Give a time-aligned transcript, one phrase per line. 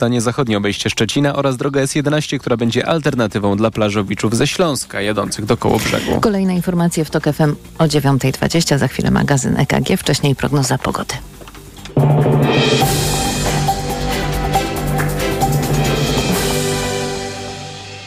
[0.00, 5.44] Stanie zachodnie obejście Szczecina oraz droga S11, która będzie alternatywą dla plażowiczów ze Śląska jadących
[5.44, 6.20] do brzegu.
[6.20, 8.78] Kolejne informacje w TOK FM o 9.20.
[8.78, 11.14] Za chwilę magazyn EKG, wcześniej prognoza pogody.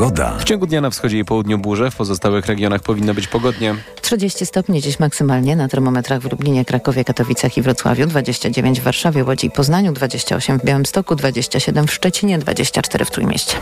[0.00, 0.38] Pogoda.
[0.38, 3.74] W ciągu dnia na wschodzie i południu burze, w pozostałych regionach powinno być pogodnie.
[4.02, 9.24] 30 stopni dziś maksymalnie na termometrach w Lublinie, Krakowie, Katowicach i Wrocławiu, 29 w Warszawie,
[9.24, 13.56] Łodzi i Poznaniu, 28 w Białymstoku, 27 w Szczecinie, 24 w Trójmieście.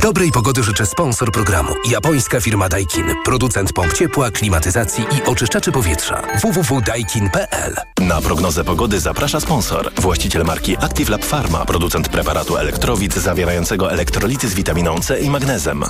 [0.00, 1.74] Dobrej pogody życzę sponsor programu.
[1.90, 3.14] Japońska firma Daikin.
[3.24, 6.22] Producent pomp ciepła, klimatyzacji i oczyszczaczy powietrza.
[6.42, 9.92] www.daikin.pl Na prognozę pogody zaprasza sponsor.
[9.94, 11.64] Właściciel marki Active Lab Pharma.
[11.64, 15.84] Producent preparatu elektrowid zawierającego elektrolity z witaminą C i magnezem.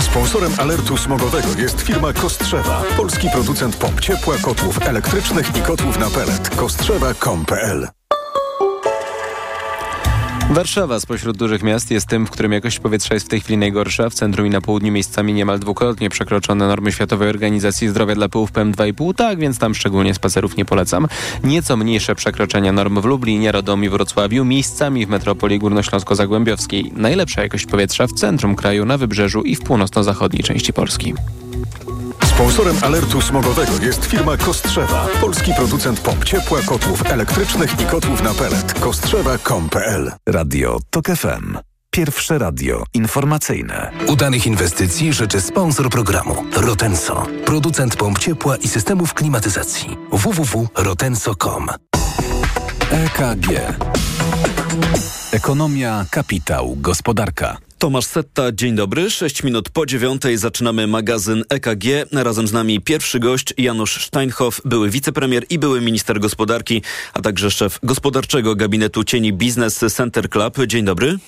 [0.00, 6.10] Sponsorem alertu smogowego jest firma Kostrzewa, polski producent pomp ciepła, kotłów elektrycznych i kotłów na
[6.10, 6.56] pelet.
[6.56, 7.88] Kostrzewa.com.pl
[10.50, 14.10] Warszawa spośród dużych miast jest tym, w którym jakość powietrza jest w tej chwili najgorsza.
[14.10, 18.52] W centrum i na południu miejscami niemal dwukrotnie przekroczone normy Światowej Organizacji Zdrowia dla pyłów
[18.52, 21.08] PM2,5, tak więc tam szczególnie spacerów nie polecam.
[21.44, 26.92] Nieco mniejsze przekroczenia norm w Lublinie, Radomiu, Wrocławiu, miejscami w metropolii górnośląsko-zagłębiowskiej.
[26.96, 31.14] Najlepsza jakość powietrza w centrum kraju, na wybrzeżu i w północno-zachodniej części Polski.
[32.42, 38.34] Sponsorem alertu smogowego jest firma Kostrzewa, polski producent pomp ciepła, kotłów elektrycznych i kotłów na
[38.34, 38.74] pelet.
[38.80, 41.58] Kostrzewa.com.pl Radio TOK FM.
[41.90, 43.90] Pierwsze radio informacyjne.
[44.08, 46.44] Udanych inwestycji życzy sponsor programu.
[46.56, 47.26] Rotenso.
[47.44, 49.96] Producent pomp ciepła i systemów klimatyzacji.
[50.12, 51.68] www.rotenso.com
[52.90, 53.48] EKG.
[55.32, 57.56] Ekonomia, kapitał, gospodarka.
[57.82, 59.10] Tomasz Setta, dzień dobry.
[59.10, 61.84] 6 minut po dziewiątej zaczynamy magazyn EKG.
[62.12, 66.82] Razem z nami pierwszy gość Janusz Steinhoff, były wicepremier i były minister gospodarki,
[67.14, 70.58] a także szef gospodarczego gabinetu cieni Business Center Club.
[70.66, 71.18] Dzień dobry.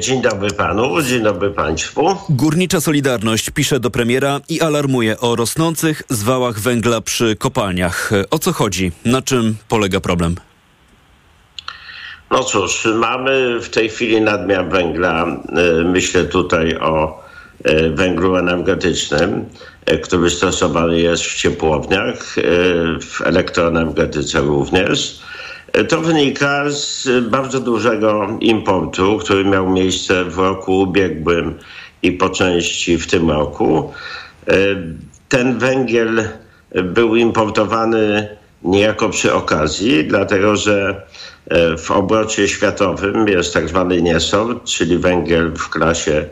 [0.00, 2.16] Dzień dobry panu, dzień dobry państwu.
[2.28, 8.10] Górnicza Solidarność pisze do premiera i alarmuje o rosnących zwałach węgla przy kopalniach.
[8.30, 8.92] O co chodzi?
[9.04, 10.36] Na czym polega problem?
[12.32, 15.26] No cóż, mamy w tej chwili nadmiar węgla.
[15.84, 17.22] Myślę tutaj o
[17.94, 19.44] węglu energetycznym,
[20.02, 22.34] który stosowany jest w ciepłowniach,
[23.00, 25.20] w elektroenergetyce również.
[25.88, 31.58] To wynika z bardzo dużego importu, który miał miejsce w roku ubiegłym
[32.02, 33.92] i po części w tym roku.
[35.28, 36.28] Ten węgiel
[36.84, 38.28] był importowany
[38.64, 41.02] niejako przy okazji, dlatego że
[41.78, 46.26] w obrocie światowym jest tak zwany niesort, czyli węgiel w klasie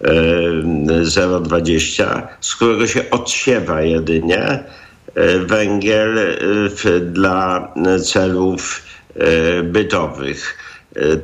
[0.00, 4.64] 0,20, z którego się odsiewa jedynie
[5.46, 6.38] węgiel
[7.02, 7.72] dla
[8.04, 8.82] celów
[9.64, 10.58] bytowych.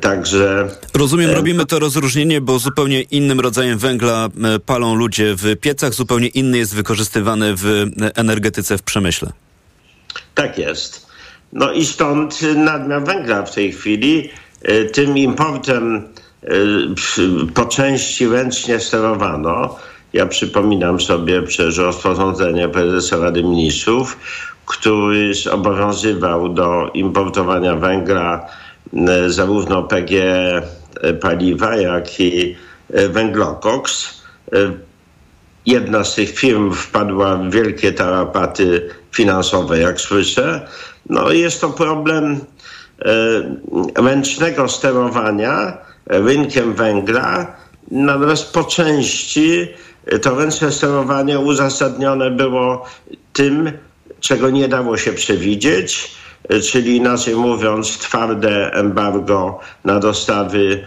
[0.01, 0.69] Także.
[0.93, 4.29] Rozumiem, robimy to rozróżnienie, bo zupełnie innym rodzajem węgla
[4.65, 7.85] palą ludzie w piecach, zupełnie inny jest wykorzystywany w
[8.15, 9.31] energetyce, w przemyśle.
[10.35, 11.04] Tak jest.
[11.55, 14.29] No i stąd nadmiar węgla w tej chwili.
[14.93, 16.03] Tym importem
[17.53, 19.75] po części ręcznie sterowano.
[20.13, 24.17] Ja przypominam sobie przecież rozporządzenie prezesa Rady Ministrów,
[24.65, 28.47] który zobowiązywał do importowania węgla
[29.27, 30.11] zarówno PG
[31.21, 32.55] paliwa, jak i
[32.89, 34.21] węglokoks.
[35.65, 40.67] Jedna z tych firm wpadła w wielkie tarapaty finansowe, jak słyszę.
[41.09, 42.39] No jest to problem
[43.95, 47.55] ręcznego sterowania rynkiem węgla,
[47.91, 49.67] natomiast po części
[50.21, 52.85] to ręczne sterowanie uzasadnione było
[53.33, 53.71] tym,
[54.19, 56.11] czego nie dało się przewidzieć,
[56.71, 60.85] czyli inaczej mówiąc twarde embargo na dostawy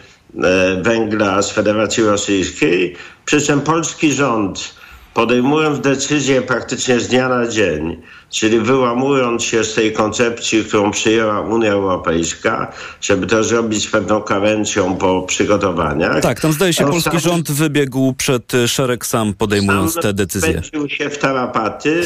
[0.83, 4.78] węgla z Federacji Rosyjskiej, przy czym polski rząd
[5.19, 11.41] podejmując decyzję praktycznie z dnia na dzień, czyli wyłamując się z tej koncepcji, którą przyjęła
[11.41, 16.21] Unia Europejska, żeby to zrobić z pewną karencją po przygotowaniach.
[16.21, 20.63] Tak, tam zdaje się polski rząd wybiegł przed szereg sam podejmując sam te decyzje.
[20.63, 22.03] Wpędził się w tarapaty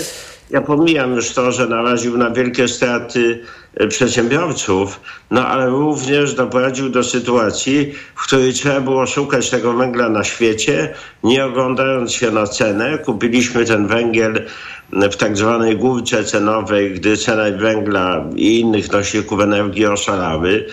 [0.53, 6.88] ja pomijam już to, że naraził na wielkie straty e, przedsiębiorców, no ale również doprowadził
[6.88, 12.46] do sytuacji, w której trzeba było szukać tego węgla na świecie, nie oglądając się na
[12.46, 12.98] cenę.
[12.98, 14.46] Kupiliśmy ten węgiel
[14.92, 20.66] w tak zwanej górce cenowej, gdy cena węgla i innych nośników energii oszalały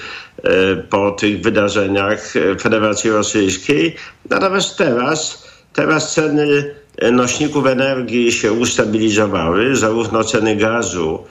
[0.43, 3.95] e, po tych wydarzeniach Federacji Rosyjskiej.
[4.29, 6.75] Natomiast teraz, teraz ceny
[7.11, 11.23] nośników energii się ustabilizowały, zarówno ceny gazu,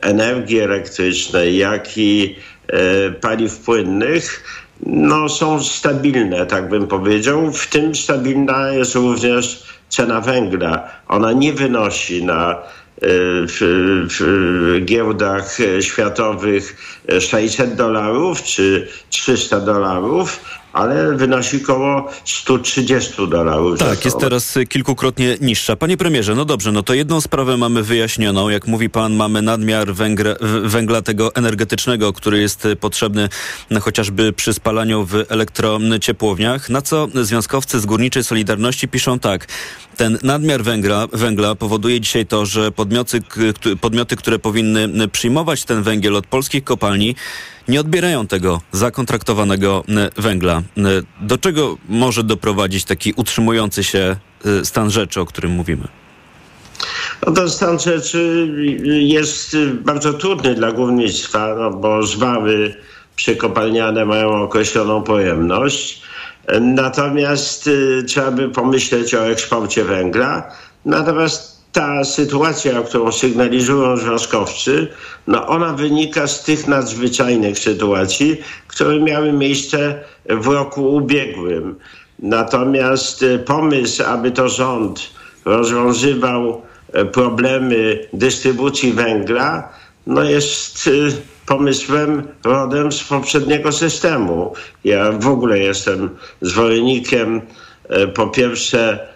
[0.00, 2.36] energii elektrycznej, jak i
[2.68, 4.44] e, paliw płynnych
[4.86, 7.52] no, są stabilne, tak bym powiedział.
[7.52, 10.88] W tym stabilna jest również cena węgla.
[11.08, 12.56] Ona nie wynosi na e,
[13.46, 13.58] w,
[14.18, 16.76] w, giełdach światowych
[17.20, 23.78] 600 dolarów czy 300 dolarów, ale wynosi około 130 dolarów.
[23.78, 25.76] Tak, jest teraz kilkukrotnie niższa.
[25.76, 28.48] Panie premierze, no dobrze, no to jedną sprawę mamy wyjaśnioną.
[28.48, 30.34] Jak mówi pan, mamy nadmiar węgla,
[30.64, 33.28] węgla tego energetycznego, który jest potrzebny
[33.70, 39.46] no, chociażby przy spalaniu w elektrociepłowniach, na co związkowcy z Górniczej Solidarności piszą tak.
[39.96, 43.22] Ten nadmiar węgla, węgla powoduje dzisiaj to, że podmioty,
[43.80, 47.14] podmioty, które powinny przyjmować ten węgiel od polskich kopalni,
[47.70, 49.84] nie odbierają tego zakontraktowanego
[50.16, 50.62] węgla.
[51.20, 54.16] Do czego może doprowadzić taki utrzymujący się
[54.64, 55.88] stan rzeczy, o którym mówimy?
[57.26, 58.48] No ten stan rzeczy
[58.84, 62.74] jest bardzo trudny dla górnictwa, no bo żwawy
[63.16, 66.02] przykopalniane mają określoną pojemność.
[66.60, 70.50] Natomiast y, trzeba by pomyśleć o eksporcie węgla.
[70.84, 74.88] Natomiast ta sytuacja, którą sygnalizują związkowcy,
[75.26, 81.76] no ona wynika z tych nadzwyczajnych sytuacji, które miały miejsce w roku ubiegłym.
[82.18, 85.10] Natomiast y, pomysł, aby to rząd
[85.44, 86.62] rozwiązywał
[86.94, 89.72] y, problemy dystrybucji węgla,
[90.06, 91.12] no jest y,
[91.46, 94.54] pomysłem rodem z poprzedniego systemu.
[94.84, 97.40] Ja w ogóle jestem zwolennikiem
[98.14, 99.08] po pierwsze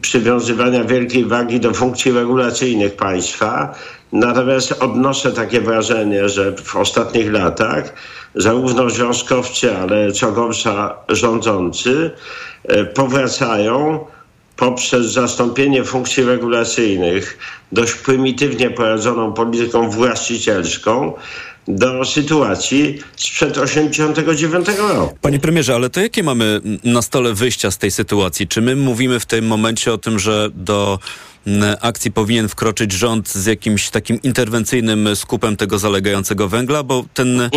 [0.00, 3.74] przywiązywania wielkiej wagi do funkcji regulacyjnych państwa.
[4.12, 7.92] Natomiast odnoszę takie wrażenie, że w ostatnich latach
[8.34, 12.10] zarówno związkowcy, ale co gorsza rządzący
[12.72, 14.06] y, powracają
[14.56, 17.38] poprzez zastąpienie funkcji regulacyjnych
[17.72, 21.12] dość prymitywnie prowadzoną polityką właścicielską
[21.68, 25.14] do sytuacji sprzed 89 roku.
[25.20, 28.48] Panie premierze, ale to jakie mamy na stole wyjścia z tej sytuacji?
[28.48, 30.98] Czy my mówimy w tym momencie o tym, że do
[31.80, 37.50] akcji powinien wkroczyć rząd z jakimś takim interwencyjnym skupem tego zalegającego węgla, bo ten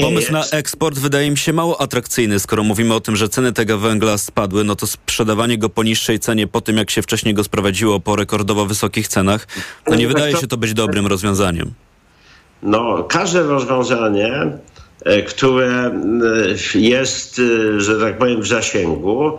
[0.00, 3.78] pomysł na eksport wydaje mi się mało atrakcyjny, skoro mówimy o tym, że ceny tego
[3.78, 7.44] węgla spadły, no to sprzedawanie go po niższej cenie po tym, jak się wcześniej go
[7.44, 9.46] sprowadziło po rekordowo wysokich cenach,
[9.86, 11.74] no nie wydaje się to być dobrym rozwiązaniem.
[12.62, 14.32] No, każde rozwiązanie,
[15.04, 15.90] e, które
[16.74, 19.38] e, jest, e, że tak powiem, w zasięgu,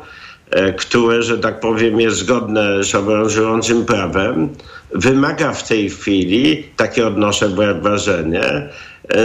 [0.77, 4.49] które, że tak powiem, jest zgodne z obowiązującym prawem,
[4.91, 7.49] wymaga w tej chwili, takie odnoszę
[7.81, 8.69] wrażenie,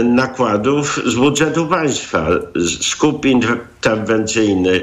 [0.04, 2.28] nakładów z budżetu państwa.
[2.80, 4.80] Skup interwencyjny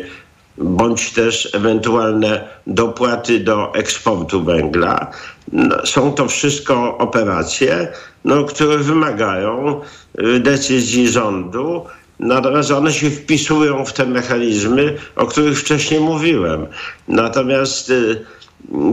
[0.60, 5.12] bądź też ewentualne dopłaty do eksportu węgla.
[5.52, 7.88] No, są to wszystko operacje,
[8.26, 9.82] no, które wymagają
[10.22, 11.86] y, decyzji rządu,
[12.20, 16.68] natomiast one się wpisują w te mechanizmy, o których wcześniej mówiłem.
[17.08, 18.26] Natomiast y,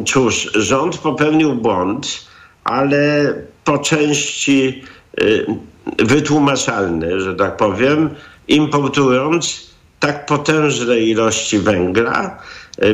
[0.07, 2.27] cóż, rząd popełnił błąd,
[2.65, 3.35] ale
[3.65, 4.85] po części
[5.21, 5.47] y,
[5.99, 8.11] wytłumaczalny, że tak powiem,
[8.49, 12.39] importując tak potężne ilości węgla,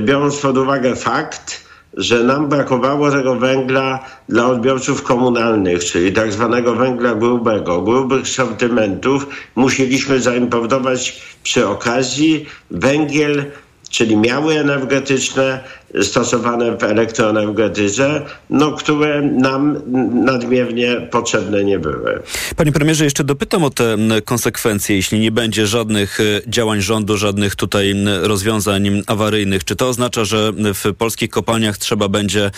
[0.00, 6.74] biorąc pod uwagę fakt, że nam brakowało tego węgla dla odbiorców komunalnych, czyli tak zwanego
[6.74, 9.26] węgla grubego, grubych sortymentów.
[9.54, 13.44] Musieliśmy zaimportować przy okazji węgiel
[13.92, 15.60] czyli miały energetyczne
[16.02, 19.82] stosowane w elektroenergetyce, no, które nam
[20.24, 22.22] nadmiernie potrzebne nie były.
[22.56, 27.56] Panie premierze, jeszcze dopytam o te konsekwencje, jeśli nie będzie żadnych e, działań rządu, żadnych
[27.56, 29.64] tutaj rozwiązań awaryjnych.
[29.64, 32.50] Czy to oznacza, że w polskich kopalniach trzeba będzie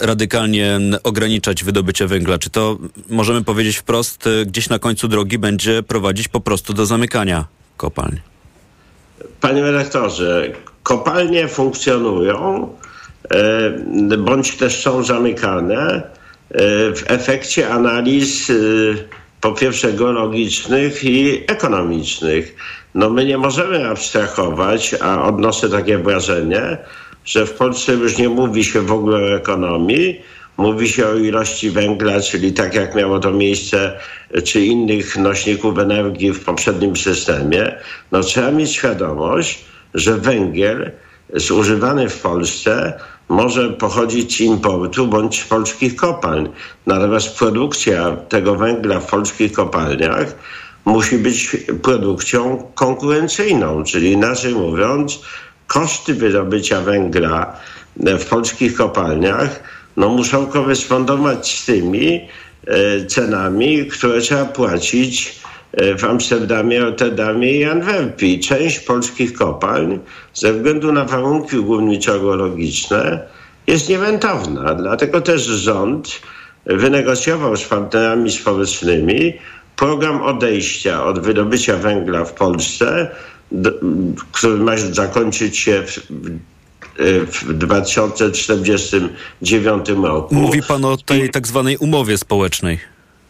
[0.00, 2.38] radykalnie ograniczać wydobycie węgla?
[2.38, 6.86] Czy to możemy powiedzieć wprost, e, gdzieś na końcu drogi będzie prowadzić po prostu do
[6.86, 7.44] zamykania
[7.76, 8.31] kopalń?
[9.40, 10.52] Panie redaktorze,
[10.82, 12.68] kopalnie funkcjonują
[13.30, 16.02] e, bądź też są zamykane e,
[16.92, 18.54] w efekcie analiz e,
[19.40, 22.56] po pierwsze geologicznych i ekonomicznych.
[22.94, 26.78] No my nie możemy abstrahować, a odnoszę takie wrażenie,
[27.24, 30.20] że w Polsce już nie mówi się w ogóle o ekonomii,
[30.56, 33.98] mówi się o ilości węgla, czyli tak jak miało to miejsce,
[34.44, 37.78] czy innych nośników energii w poprzednim systemie,
[38.12, 40.90] no trzeba mieć świadomość, że węgiel
[41.34, 42.92] zużywany w Polsce
[43.28, 46.48] może pochodzić z importu bądź z polskich kopalń.
[46.86, 50.34] Natomiast produkcja tego węgla w polskich kopalniach
[50.84, 55.20] musi być produkcją konkurencyjną, czyli inaczej mówiąc,
[55.66, 57.56] koszty wydobycia węgla
[57.96, 59.60] w polskich kopalniach
[59.96, 62.28] no, muszą korespondować z tymi
[62.66, 65.38] e, cenami, które trzeba płacić
[65.72, 68.40] e, w Amsterdamie, Rotterdamie i Antwerpii.
[68.40, 69.98] Część polskich kopalń
[70.34, 73.18] ze względu na warunki górniczo-geologiczne
[73.66, 74.74] jest nierentowna.
[74.74, 76.20] Dlatego też rząd
[76.66, 79.34] wynegocjował z partnerami społecznymi
[79.76, 83.10] program odejścia od wydobycia węgla w Polsce,
[84.32, 85.98] który ma zakończyć się w,
[86.98, 90.34] w 2049 roku.
[90.34, 92.78] Mówi pan o tej tak zwanej umowie społecznej.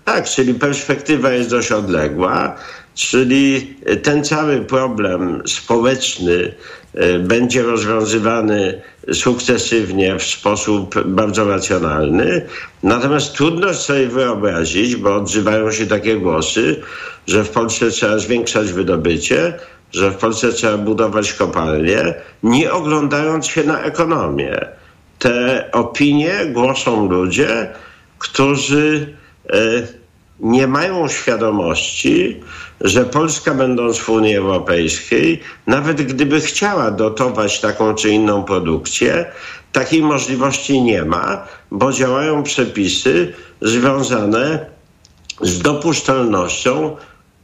[0.05, 2.57] Tak, czyli perspektywa jest dość odległa,
[2.95, 6.55] czyli ten cały problem społeczny
[6.95, 12.47] e, będzie rozwiązywany sukcesywnie w sposób bardzo racjonalny.
[12.83, 16.81] Natomiast trudno sobie wyobrazić, bo odzywają się takie głosy,
[17.27, 19.59] że w Polsce trzeba zwiększać wydobycie,
[19.93, 24.67] że w Polsce trzeba budować kopalnie, nie oglądając się na ekonomię.
[25.19, 27.69] Te opinie głoszą ludzie,
[28.19, 29.17] którzy
[29.51, 29.57] e,
[30.41, 32.41] nie mają świadomości,
[32.81, 39.27] że Polska, będąc w Unii Europejskiej, nawet gdyby chciała dotować taką czy inną produkcję,
[39.73, 44.67] takiej możliwości nie ma, bo działają przepisy związane
[45.41, 46.97] z dopuszczalnością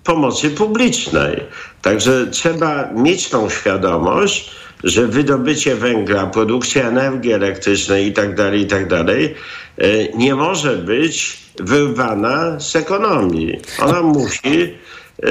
[0.08, 1.40] pomocy publicznej.
[1.82, 4.50] Także trzeba mieć tą świadomość,
[4.84, 9.04] że wydobycie węgla, produkcja energii elektrycznej itd., tak itd.
[9.04, 13.58] Tak e, nie może być wyrwana z ekonomii.
[13.78, 15.30] Ona musi e,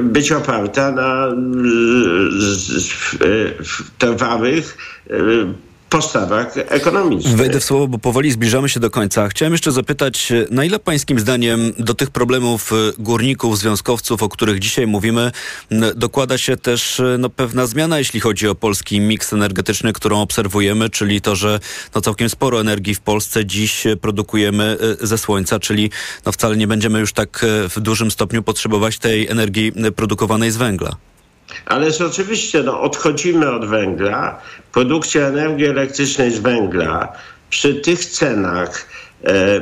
[0.00, 1.28] być oparta na
[3.98, 4.76] trwałych
[5.96, 7.36] postawach ekonomicznych.
[7.36, 9.28] Wejdę w słowo, bo powoli zbliżamy się do końca.
[9.28, 14.58] Chciałem jeszcze zapytać, na ile pańskim zdaniem do tych problemów y, górników, związkowców, o których
[14.58, 15.32] dzisiaj mówimy,
[15.96, 20.90] dokłada się też y, no, pewna zmiana, jeśli chodzi o polski miks energetyczny, którą obserwujemy,
[20.90, 21.60] czyli to, że
[21.94, 25.90] no, całkiem sporo energii w Polsce dziś produkujemy y, ze słońca, czyli
[26.26, 30.96] no, wcale nie będziemy już tak w dużym stopniu potrzebować tej energii produkowanej z węgla.
[31.66, 34.40] Ależ oczywiście no, odchodzimy od węgla.
[34.72, 37.12] Produkcja energii elektrycznej z węgla
[37.50, 38.88] przy tych cenach
[39.24, 39.60] e,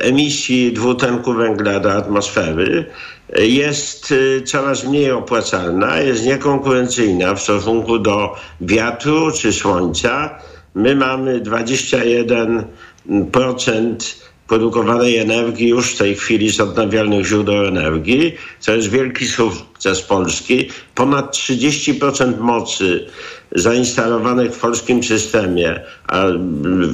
[0.00, 2.86] emisji dwutlenku węgla do atmosfery
[3.32, 10.38] e, jest e, coraz mniej opłacalna, jest niekonkurencyjna w stosunku do wiatru czy słońca.
[10.74, 14.21] My mamy 21%
[14.52, 20.68] produkowanej energii już w tej chwili z odnawialnych źródeł energii, co jest wielki sukces Polski.
[20.94, 23.06] Ponad 30% mocy
[23.52, 26.24] zainstalowanych w polskim systemie, a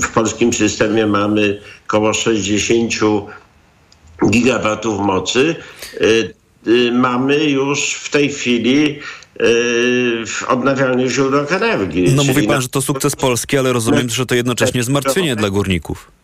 [0.02, 2.92] w polskim systemie mamy około 60
[4.30, 5.56] gigawatów mocy,
[6.00, 6.34] y,
[6.66, 8.98] y, mamy już w tej chwili y,
[10.26, 12.12] w odnawialnych źródłach energii.
[12.14, 16.17] No mówi pan, że to sukces Polski, ale rozumiem, że to jednocześnie zmartwienie dla górników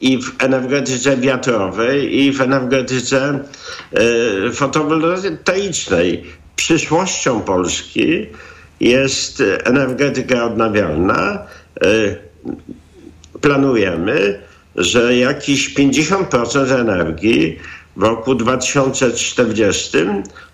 [0.00, 3.40] i w energetyce wiatrowej, i w energetyce
[4.48, 6.24] y, fotowoltaicznej.
[6.56, 8.26] Przyszłością Polski
[8.80, 11.46] jest energetyka odnawialna.
[11.84, 12.16] Y,
[13.40, 14.40] planujemy,
[14.76, 17.58] że jakieś 50% energii
[17.96, 19.98] w roku 2040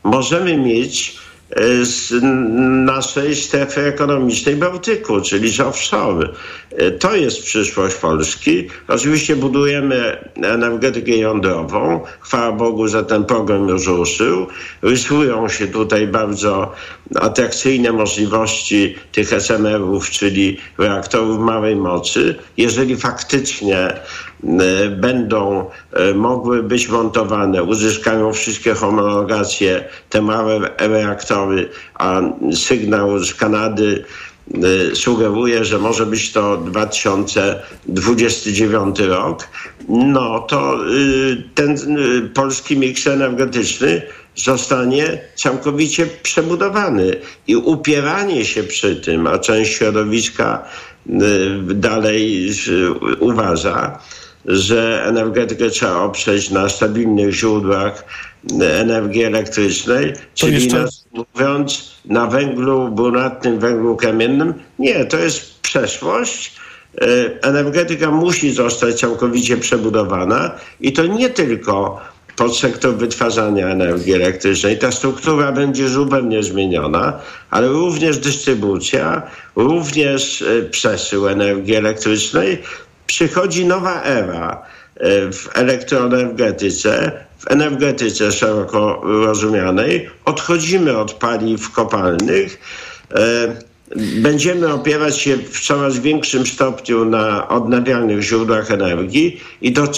[0.05, 1.19] możemy mieć
[2.85, 6.29] naszej strefy ekonomicznej Bałtyku, czyli z offshore.
[6.77, 8.69] E, to jest przyszłość Polski.
[8.89, 12.01] Oczywiście budujemy energetykę jądrową.
[12.21, 14.47] Chwała Bogu, że ten program już ruszył.
[14.83, 16.73] Rysują się tutaj bardzo
[17.15, 22.35] atrakcyjne możliwości tych SMR-ów, czyli reaktorów małej mocy.
[22.57, 24.30] Jeżeli faktycznie E,
[24.97, 32.21] będą e, mogły być montowane, uzyskają wszystkie homologacje te małe reaktory, a
[32.55, 34.05] sygnał z Kanady
[34.55, 34.59] e,
[34.97, 39.49] sugeruje, że może być to 2029 rok,
[39.89, 40.79] no to
[41.55, 41.77] ten
[42.35, 44.03] polski miks energetyczny
[44.37, 47.17] zostanie całkowicie przebudowany
[47.47, 50.65] i upieranie się przy tym, a część środowiska
[51.75, 52.51] dalej
[53.19, 53.99] uważa,
[54.45, 58.05] że energetykę trzeba oprzeć na stabilnych źródłach
[58.61, 60.87] energii elektrycznej, czyli jeszcze...
[61.13, 64.55] mówiąc na węglu brunatnym, węglu kamiennym.
[64.79, 66.57] Nie, to jest przeszłość.
[67.01, 67.07] E,
[67.43, 72.01] energetyka musi zostać całkowicie przebudowana i to nie tylko
[72.37, 74.79] podsektor wytwarzania energii elektrycznej.
[74.79, 77.21] Ta struktura będzie zupełnie zmieniona,
[77.51, 79.23] ale również dystrybucja,
[79.57, 82.63] również e, przesył energii elektrycznej.
[83.11, 84.63] Przychodzi nowa era
[84.97, 90.11] e, w elektroenergetyce, w energetyce szeroko rozumianej.
[90.25, 92.59] Odchodzimy od paliw kopalnych.
[93.15, 93.21] E,
[93.97, 99.89] będziemy opierać się w coraz większym stopniu na odnawialnych źródłach energii i do,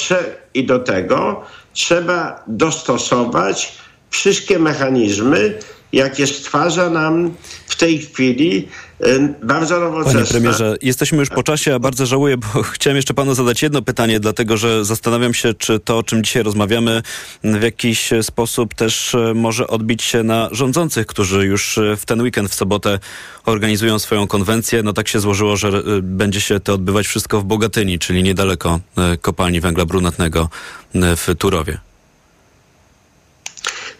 [0.54, 3.78] i do tego trzeba dostosować
[4.10, 5.58] wszystkie mechanizmy,
[5.92, 7.34] jakie stwarza nam
[7.66, 8.68] w tej chwili
[9.06, 10.20] y, bardzo nowoczesna.
[10.20, 13.82] Panie premierze, jesteśmy już po czasie, a bardzo żałuję, bo chciałem jeszcze panu zadać jedno
[13.82, 17.02] pytanie, dlatego że zastanawiam się, czy to, o czym dzisiaj rozmawiamy,
[17.44, 22.20] w jakiś sposób też e, może odbić się na rządzących, którzy już e, w ten
[22.20, 22.98] weekend, w sobotę
[23.46, 24.82] organizują swoją konwencję.
[24.82, 28.80] No tak się złożyło, że e, będzie się to odbywać wszystko w Bogatyni, czyli niedaleko
[29.20, 30.48] kopalni węgla brunatnego
[30.94, 31.78] w Turowie.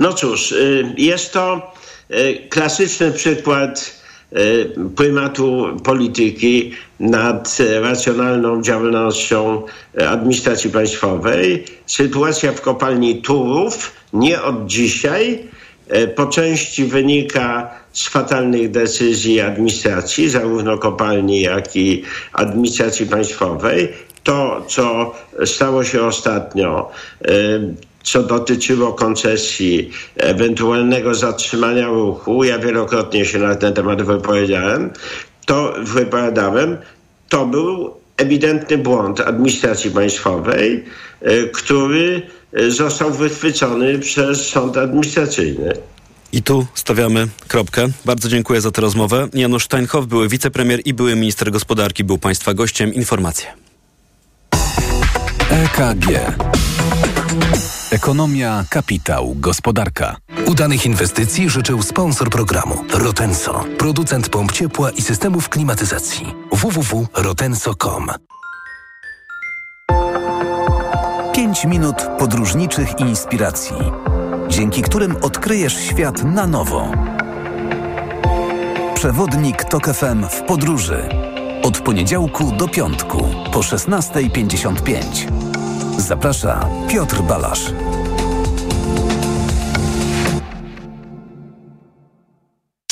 [0.02, 1.72] No cóż, y, jest to
[2.48, 4.02] klasyczny przykład
[4.32, 9.62] y, prymatu polityki nad racjonalną działalnością
[10.08, 11.64] administracji państwowej.
[11.86, 15.48] Sytuacja w kopalni Turów nie od dzisiaj
[16.16, 22.02] po części wynika z fatalnych decyzji administracji, zarówno kopalni, jak i
[22.32, 23.88] administracji państwowej.
[24.22, 25.14] To, co
[25.44, 26.90] stało się ostatnio,
[28.02, 34.90] co dotyczyło koncesji, ewentualnego zatrzymania ruchu, ja wielokrotnie się na ten temat wypowiedziałem,
[35.46, 36.76] to wypowiadałem,
[37.28, 40.84] to był ewidentny błąd administracji państwowej,
[41.20, 45.72] e, który e, został wychwycony przez sąd administracyjny.
[46.32, 47.88] I tu stawiamy kropkę.
[48.04, 49.28] Bardzo dziękuję za tę rozmowę.
[49.34, 52.94] Janusz Steinhoff, były wicepremier i były minister gospodarki, był Państwa gościem.
[52.94, 53.46] Informacje.
[55.50, 56.06] EKG.
[57.92, 60.16] Ekonomia, kapitał, gospodarka.
[60.46, 66.34] Udanych inwestycji życzył sponsor programu Rotenso, producent pomp ciepła i systemów klimatyzacji.
[66.52, 68.10] www.rotenso.com
[71.34, 73.76] 5 minut podróżniczych inspiracji,
[74.48, 76.92] dzięki którym odkryjesz świat na nowo.
[78.94, 81.08] Przewodnik TOK FM w podróży.
[81.62, 85.51] Od poniedziałku do piątku po 16.55.
[85.98, 87.72] Zaprasza Piotr Balasz.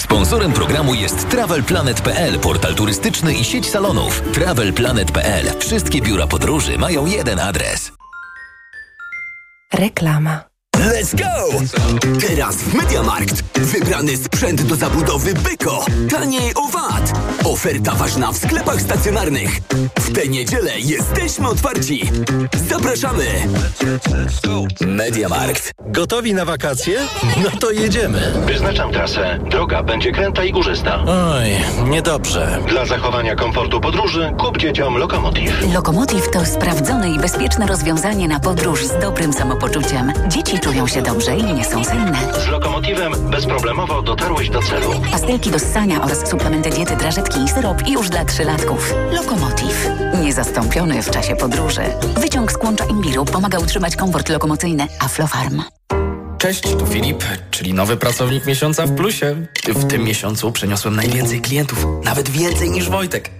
[0.00, 4.22] Sponsorem programu jest TravelPlanet.pl, portal turystyczny i sieć salonów.
[4.32, 5.58] TravelPlanet.pl.
[5.58, 7.92] Wszystkie biura podróży mają jeden adres.
[9.72, 10.49] Reklama.
[10.80, 11.58] Let's go!
[12.28, 13.42] Teraz w Mediamarkt.
[13.58, 15.84] Wybrany sprzęt do zabudowy Byko.
[16.10, 17.12] Taniej o VAT.
[17.44, 19.50] Oferta ważna w sklepach stacjonarnych.
[19.98, 22.10] W tę niedzielę jesteśmy otwarci.
[22.70, 23.24] Zapraszamy!
[24.86, 25.72] Mediamarkt.
[25.86, 26.98] Gotowi na wakacje?
[27.44, 28.32] No to jedziemy.
[28.46, 29.38] Wyznaczam trasę.
[29.50, 31.04] Droga będzie kręta i górzysta.
[31.06, 31.48] Oj,
[31.90, 32.58] niedobrze.
[32.68, 35.52] Dla zachowania komfortu podróży kup dzieciom Lokomotiv.
[35.74, 40.12] Lokomotiv to sprawdzone i bezpieczne rozwiązanie na podróż z dobrym samopoczuciem.
[40.28, 42.18] Dzieci czują się dobrze i nie są senne.
[42.44, 44.90] Z Lokomotivem bezproblemowo dotarłeś do celu.
[45.10, 48.94] Pastelki do ssania oraz suplementy diety, drażetki i syrop już dla trzylatków.
[49.12, 49.88] Lokomotiv.
[50.22, 51.82] Niezastąpiony w czasie podróży.
[52.20, 54.86] Wyciąg z kłącza imbiru pomaga utrzymać komfort lokomocyjny.
[55.00, 55.62] Aflofarm.
[56.40, 59.46] Cześć, tu Filip, czyli nowy pracownik miesiąca w plusie.
[59.68, 63.30] W tym miesiącu przeniosłem najwięcej klientów, nawet więcej niż Wojtek.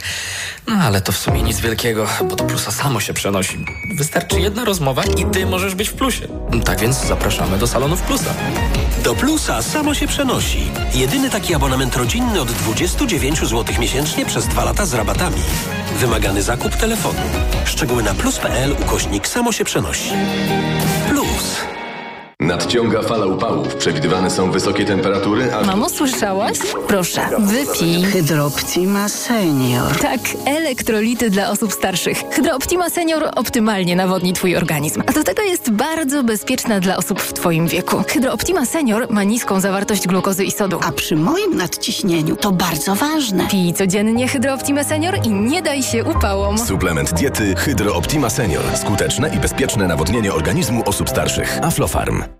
[0.67, 3.67] No ale to w sumie nic wielkiego, bo do plusa samo się przenosi.
[3.95, 6.29] Wystarczy jedna rozmowa i ty możesz być w plusie.
[6.65, 8.35] Tak więc zapraszamy do salonów plusa.
[9.05, 10.71] Do plusa samo się przenosi.
[10.95, 15.43] Jedyny taki abonament rodzinny od 29 zł miesięcznie przez dwa lata z rabatami.
[15.97, 17.21] Wymagany zakup telefonu.
[17.65, 20.11] Szczegóły na plus.pl ukośnik samo się przenosi.
[21.09, 21.30] Plus.
[22.51, 23.75] Nadciąga fala upałów.
[23.75, 25.65] Przewidywane są wysokie temperatury, a...
[25.65, 26.59] Mamo, słyszałaś?
[26.89, 28.03] Proszę, wypij.
[28.03, 29.99] Hydrooptima Senior.
[29.99, 32.23] Tak, elektrolity dla osób starszych.
[32.31, 35.03] Hydrooptima Senior optymalnie nawodni Twój organizm.
[35.07, 38.03] A do tego jest bardzo bezpieczna dla osób w Twoim wieku.
[38.09, 40.81] Hydrooptima Senior ma niską zawartość glukozy i sodu.
[40.83, 43.49] A przy moim nadciśnieniu to bardzo ważne.
[43.51, 46.59] Pij codziennie Hydrooptima Senior i nie daj się upałom.
[46.59, 48.65] Suplement diety Hydrooptima Senior.
[48.75, 51.59] Skuteczne i bezpieczne nawodnienie organizmu osób starszych.
[51.63, 52.40] Aflofarm.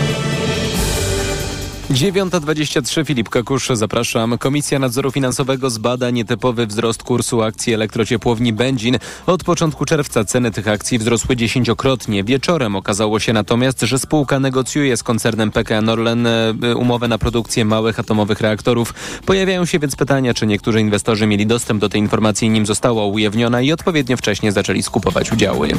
[1.91, 4.37] 9.23 Filip Kakusz, zapraszam.
[4.37, 8.97] Komisja Nadzoru Finansowego zbada nietypowy wzrost kursu akcji elektrociepłowni Będzin.
[9.25, 12.23] Od początku czerwca ceny tych akcji wzrosły dziesięciokrotnie.
[12.23, 17.65] Wieczorem okazało się natomiast, że spółka negocjuje z koncernem PKN Orlen e, umowę na produkcję
[17.65, 18.93] małych atomowych reaktorów.
[19.25, 23.61] Pojawiają się więc pytania, czy niektórzy inwestorzy mieli dostęp do tej informacji, nim została ujawniona
[23.61, 25.69] i odpowiednio wcześnie zaczęli skupować udziały.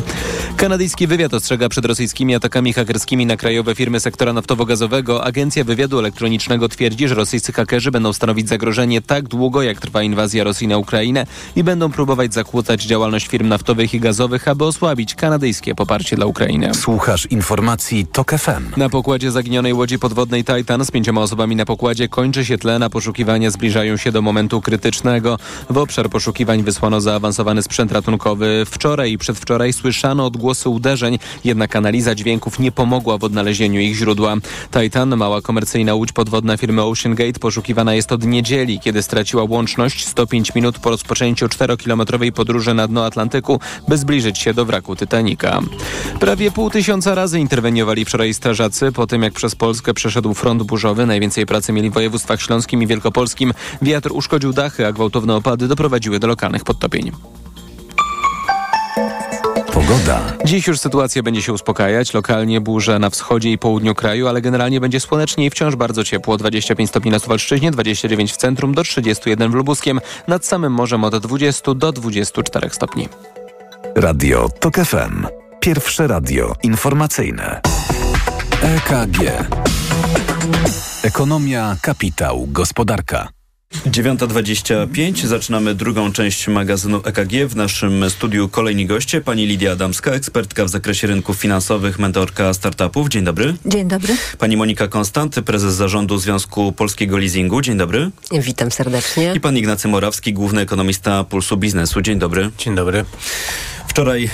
[0.57, 5.25] Kanadyjski wywiad ostrzega przed rosyjskimi atakami hakerskimi na krajowe firmy sektora naftowo-gazowego.
[5.25, 10.45] Agencja Wywiadu Elektronicznego twierdzi, że rosyjscy hakerzy będą stanowić zagrożenie tak długo, jak trwa inwazja
[10.45, 15.75] Rosji na Ukrainę i będą próbować zakłócać działalność firm naftowych i gazowych, aby osłabić kanadyjskie
[15.75, 16.75] poparcie dla Ukrainy.
[16.75, 18.73] Słuchasz informacji TOK FM.
[18.77, 22.91] Na pokładzie zaginionej łodzi podwodnej Titan z pięcioma osobami na pokładzie kończy się tlena.
[22.91, 25.39] Poszukiwania zbliżają się do momentu krytycznego.
[25.71, 28.63] W obszar poszukiwań wysłano zaawansowany sprzęt ratunkowy.
[28.67, 34.35] Wczoraj i przedwczoraj słyszano odgłosy uderzeń, jednak analiza dźwięków nie pomogła w odnalezieniu ich źródła.
[34.71, 40.07] Titan, mała komercyjna łódź podwodna firmy Ocean Gate, poszukiwana jest od niedzieli, kiedy straciła łączność
[40.07, 45.61] 105 minut po rozpoczęciu 4-kilometrowej podróży na dno Atlantyku, by zbliżyć się do wraku Titanica.
[46.21, 51.07] Prawie pół tysiąca razy interweniowali wczoraj strażacy po tym, jak przez Polskę przeszedł front burzowy.
[51.07, 53.53] Najwięcej pracy mieli w województwach śląskim i wielkopolskim.
[53.83, 57.13] Wiatr uszkodził dachy, a gwałtowne opady doprowadziły do lokalnych podtopień.
[59.93, 60.21] Pogoda.
[60.45, 62.15] Dziś już sytuacja będzie się uspokajać.
[62.15, 66.37] Lokalnie burze na wschodzie i południu kraju, ale generalnie będzie słonecznie i wciąż bardzo ciepło.
[66.37, 70.01] 25 stopni na Suwalszczyźnie, 29 w centrum, do 31 w Lubuskiem.
[70.27, 73.09] Nad samym morzem od 20 do 24 stopni.
[73.95, 75.27] Radio TOK FM.
[75.61, 77.61] Pierwsze radio informacyjne.
[78.63, 79.19] EKG.
[81.03, 83.42] Ekonomia, kapitał, gospodarka.
[83.73, 85.27] 9.25.
[85.27, 87.49] Zaczynamy drugą część magazynu EKG.
[87.49, 89.21] W naszym studiu kolejni goście.
[89.21, 93.09] Pani Lidia Adamska, ekspertka w zakresie rynków finansowych, mentorka startupów.
[93.09, 93.55] Dzień dobry.
[93.67, 94.17] Dzień dobry.
[94.39, 97.61] Pani Monika Konstanty, prezes zarządu Związku Polskiego Leasingu.
[97.61, 98.11] Dzień dobry.
[98.33, 99.33] Witam serdecznie.
[99.37, 102.03] I pan Ignacy Morawski, główny ekonomista Pulsu Biznesu.
[102.03, 102.51] Dzień dobry.
[102.59, 103.05] Dzień dobry.
[103.93, 104.31] Wczoraj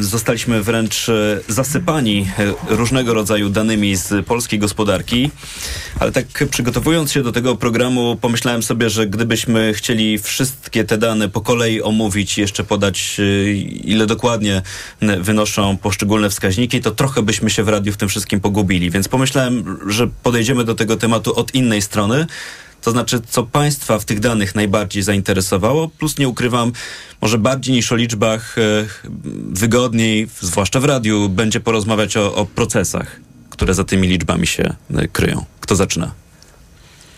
[0.00, 5.30] zostaliśmy wręcz e, zasypani e, różnego rodzaju danymi z polskiej gospodarki,
[6.00, 11.28] ale tak przygotowując się do tego programu, pomyślałem sobie, że gdybyśmy chcieli wszystkie te dane
[11.28, 14.62] po kolei omówić, jeszcze podać, e, ile dokładnie
[15.20, 18.90] wynoszą poszczególne wskaźniki, to trochę byśmy się w radiu w tym wszystkim pogubili.
[18.90, 22.26] Więc pomyślałem, że podejdziemy do tego tematu od innej strony.
[22.82, 26.72] To znaczy, co Państwa w tych danych najbardziej zainteresowało, plus nie ukrywam,
[27.20, 28.62] może bardziej niż o liczbach, e,
[29.50, 35.08] wygodniej, zwłaszcza w radiu, będzie porozmawiać o, o procesach, które za tymi liczbami się e,
[35.08, 35.44] kryją.
[35.60, 36.10] Kto zaczyna?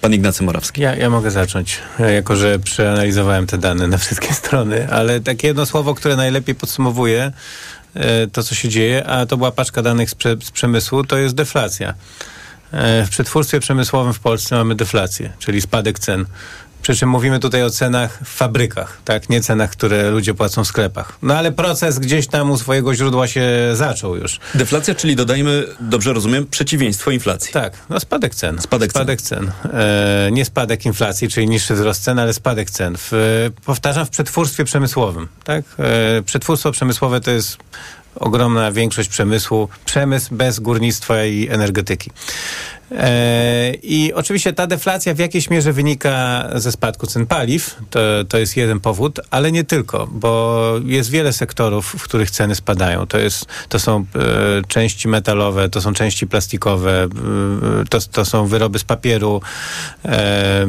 [0.00, 0.80] Pan Ignacy Morawski.
[0.80, 5.48] Ja, ja mogę zacząć, e, jako że przeanalizowałem te dane na wszystkie strony, ale takie
[5.48, 7.32] jedno słowo, które najlepiej podsumowuje
[8.32, 11.34] to, co się dzieje, a to była paczka danych z, prze, z przemysłu, to jest
[11.34, 11.94] deflacja.
[12.72, 16.26] W przetwórstwie przemysłowym w Polsce mamy deflację, czyli spadek cen.
[16.82, 19.28] Przy czym mówimy tutaj o cenach w fabrykach, tak?
[19.28, 21.18] Nie cenach, które ludzie płacą w sklepach.
[21.22, 24.40] No ale proces gdzieś tam u swojego źródła się zaczął już.
[24.54, 27.52] Deflacja, czyli dodajmy, dobrze rozumiem, przeciwieństwo inflacji.
[27.52, 28.60] Tak, no spadek cen.
[28.60, 29.52] Spadek, spadek cen.
[29.62, 29.72] cen.
[29.72, 32.94] E, nie spadek inflacji, czyli niższy wzrost cen, ale spadek cen.
[32.98, 33.12] W,
[33.64, 35.64] powtarzam, w przetwórstwie przemysłowym, tak?
[35.78, 37.58] E, przetwórstwo przemysłowe to jest
[38.14, 42.10] ogromna większość przemysłu, przemysł bez górnictwa i energetyki.
[42.92, 47.76] E, I oczywiście ta deflacja w jakiejś mierze wynika ze spadku cen paliw.
[47.90, 52.54] To, to jest jeden powód, ale nie tylko, bo jest wiele sektorów, w których ceny
[52.54, 53.06] spadają.
[53.06, 54.04] To, jest, to są e,
[54.68, 57.08] części metalowe, to są części plastikowe, e,
[57.90, 59.40] to, to są wyroby z papieru,
[60.04, 60.66] e,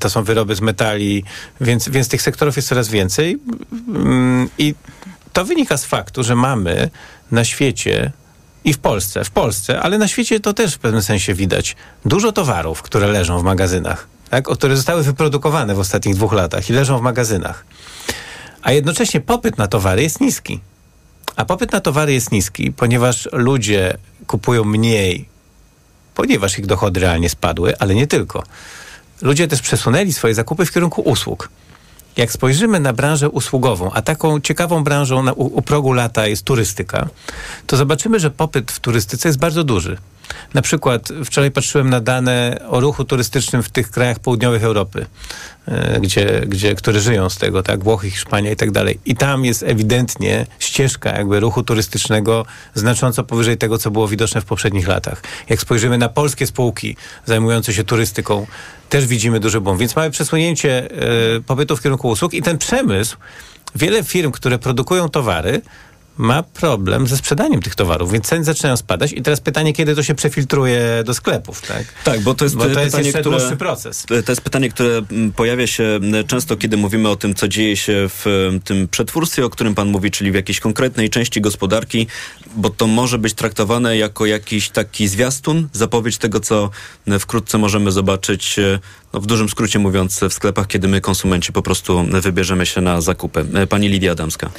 [0.00, 1.24] to są wyroby z metali,
[1.60, 3.38] więc, więc tych sektorów jest coraz więcej.
[3.88, 4.74] Mm, I
[5.32, 6.90] to wynika z faktu, że mamy
[7.30, 8.12] na świecie
[8.64, 11.76] i w Polsce, w Polsce, ale na świecie to też w pewnym sensie widać.
[12.04, 14.48] Dużo towarów, które leżą w magazynach, tak?
[14.48, 17.64] o które zostały wyprodukowane w ostatnich dwóch latach i leżą w magazynach.
[18.62, 20.60] A jednocześnie popyt na towary jest niski.
[21.36, 25.28] A popyt na towary jest niski, ponieważ ludzie kupują mniej,
[26.14, 28.42] ponieważ ich dochody realnie spadły, ale nie tylko.
[29.22, 31.48] Ludzie też przesunęli swoje zakupy w kierunku usług.
[32.16, 36.44] Jak spojrzymy na branżę usługową, a taką ciekawą branżą na, u, u progu lata jest
[36.44, 37.08] turystyka,
[37.66, 39.96] to zobaczymy, że popyt w turystyce jest bardzo duży.
[40.54, 45.06] Na przykład wczoraj patrzyłem na dane o ruchu turystycznym w tych krajach południowych Europy,
[46.00, 48.98] gdzie, gdzie, które żyją z tego, tak, Włochy, Hiszpania i tak dalej.
[49.04, 54.44] I tam jest ewidentnie ścieżka jakby ruchu turystycznego znacząco powyżej tego, co było widoczne w
[54.44, 55.22] poprzednich latach.
[55.48, 58.46] Jak spojrzymy na polskie spółki zajmujące się turystyką,
[58.88, 59.78] też widzimy duży boom.
[59.78, 60.88] Więc mamy przesunięcie
[61.36, 63.16] y, popytu w kierunku usług i ten przemysł,
[63.74, 65.62] wiele firm, które produkują towary,
[66.16, 70.02] ma problem ze sprzedaniem tych towarów, więc ceny zaczynają spadać i teraz pytanie, kiedy to
[70.02, 71.84] się przefiltruje do sklepów, tak?
[72.04, 74.06] Tak, bo to jest, bo to jest jeszcze które, dłuższy proces.
[74.24, 77.76] To jest pytanie, które mm, pojawia się mm, często, kiedy mówimy o tym, co dzieje
[77.76, 82.06] się w mm, tym przetwórstwie, o którym pan mówi, czyli w jakiejś konkretnej części gospodarki,
[82.56, 86.70] bo to może być traktowane jako jakiś taki zwiastun, zapowiedź tego, co
[87.20, 88.78] wkrótce możemy zobaczyć, e,
[89.12, 93.00] no w dużym skrócie mówiąc, w sklepach, kiedy my, konsumenci, po prostu wybierzemy się na
[93.00, 93.44] zakupy.
[93.54, 94.50] E, Pani Lidia Adamska.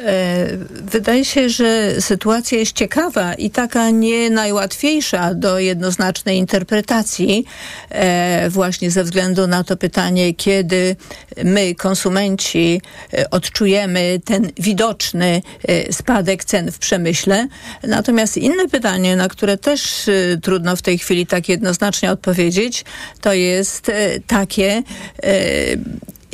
[0.00, 7.44] E, Wydaje się, że sytuacja jest ciekawa i taka nie najłatwiejsza do jednoznacznej interpretacji,
[7.90, 10.96] e, właśnie ze względu na to pytanie, kiedy
[11.44, 12.80] my, konsumenci,
[13.12, 15.42] e, odczujemy ten widoczny
[15.90, 17.48] spadek cen w przemyśle.
[17.82, 20.10] Natomiast inne pytanie, na które też
[20.42, 22.84] trudno w tej chwili tak jednoznacznie odpowiedzieć,
[23.20, 23.90] to jest
[24.26, 24.82] takie,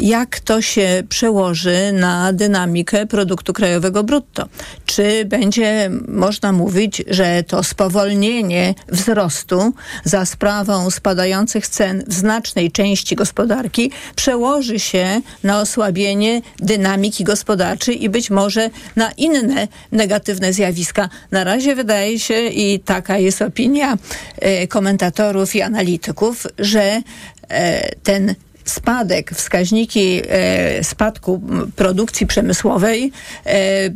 [0.02, 4.48] jak to się przełoży na dynamikę produktu krajowego brutto.
[4.86, 9.72] Czy będzie można mówić, że to spowolnienie wzrostu
[10.04, 18.08] za sprawą spadających cen w znacznej części gospodarki przełoży się na osłabienie dynamiki gospodarczej i
[18.08, 21.08] być może na inne negatywne zjawiska.
[21.30, 23.98] Na razie wydaje się, i taka jest opinia
[24.38, 27.02] e, komentatorów i analityków, że
[27.48, 28.34] e, ten
[28.64, 31.42] spadek, wskaźniki e, spadku
[31.76, 33.12] produkcji przemysłowej
[33.46, 33.90] e, e,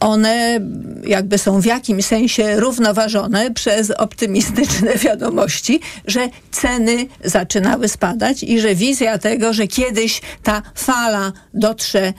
[0.00, 0.60] one
[1.06, 8.74] jakby są w jakimś sensie równoważone przez optymistyczne wiadomości, że ceny zaczynały spadać i że
[8.74, 12.12] wizja tego, że kiedyś ta fala dotrze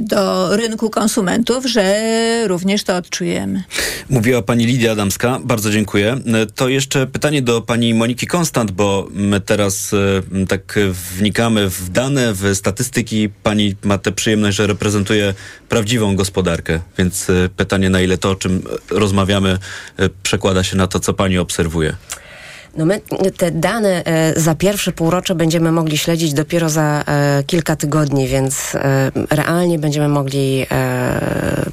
[0.00, 2.04] do rynku konsumentów, że
[2.46, 3.62] również to odczujemy.
[4.10, 6.16] Mówiła pani Lidia Adamska, bardzo dziękuję.
[6.42, 10.78] E, To jeszcze pytanie do pani Moniki Konstant, bo my teraz e, tak
[11.16, 13.28] wnikamy w dane, w statystyki.
[13.42, 15.34] Pani ma tę przyjemność, że reprezentuje
[15.68, 18.62] prawdziwą gospodarkę, więc e, pytanie na ile to, o czym
[18.92, 19.58] e, rozmawiamy,
[19.96, 21.96] e, przekłada się na to, co pani obserwuje.
[22.76, 23.00] No my
[23.36, 28.74] te dane e, za pierwsze półrocze będziemy mogli śledzić dopiero za e, kilka tygodni, więc
[28.74, 30.66] e, realnie będziemy mogli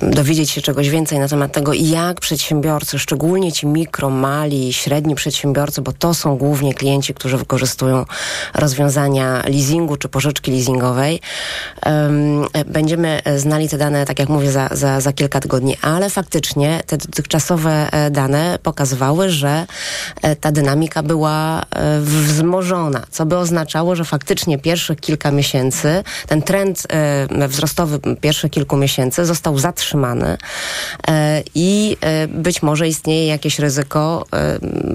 [0.01, 5.81] dowiedzieć się czegoś więcej na temat tego, jak przedsiębiorcy, szczególnie ci mikro, mali, średni przedsiębiorcy,
[5.81, 8.05] bo to są głównie klienci, którzy wykorzystują
[8.53, 11.19] rozwiązania leasingu czy pożyczki leasingowej.
[11.81, 16.83] Em, będziemy znali te dane, tak jak mówię, za, za, za kilka tygodni, ale faktycznie
[16.87, 19.65] te dotychczasowe dane pokazywały, że
[20.41, 26.87] ta dynamika była e, wzmożona, co by oznaczało, że faktycznie pierwszych kilka miesięcy, ten trend
[26.89, 30.37] e, wzrostowy pierwszych kilku miesięcy został zatrzymany
[31.07, 34.25] e, i być może istnieje jakieś ryzyko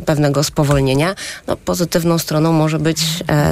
[0.07, 1.15] pewnego spowolnienia.
[1.47, 2.99] No, pozytywną stroną może być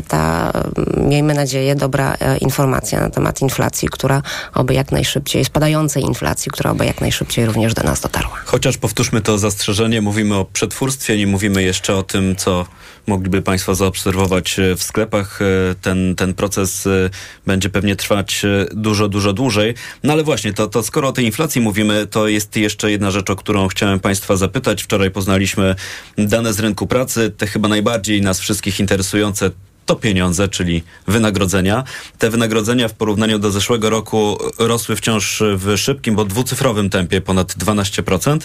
[0.08, 4.22] ta, m, miejmy nadzieję, dobra informacja na temat inflacji, która
[4.54, 8.36] oby jak najszybciej, spadającej inflacji, która oby jak najszybciej również do nas dotarła.
[8.44, 12.66] Chociaż powtórzmy to zastrzeżenie, mówimy o przetwórstwie, nie mówimy jeszcze o tym, co
[13.06, 15.42] mogliby Państwo zaobserwować e, w sklepach.
[15.42, 15.44] E,
[15.82, 17.10] Ten, ten proces e,
[17.46, 18.42] będzie pewnie trwać
[18.72, 19.74] dużo, dużo dłużej.
[20.02, 23.30] No ale właśnie, to, to skoro o tej inflacji mówimy, to jest jeszcze jedna rzecz,
[23.30, 24.82] o którą chciałem Państwa zapytać.
[24.82, 25.74] Wczoraj poznaliśmy
[26.18, 29.50] dane z rynku pracy, te chyba najbardziej nas wszystkich interesujące
[29.86, 31.84] to pieniądze, czyli wynagrodzenia.
[32.18, 37.52] Te wynagrodzenia w porównaniu do zeszłego roku rosły wciąż w szybkim, bo dwucyfrowym tempie, ponad
[37.52, 38.38] 12%.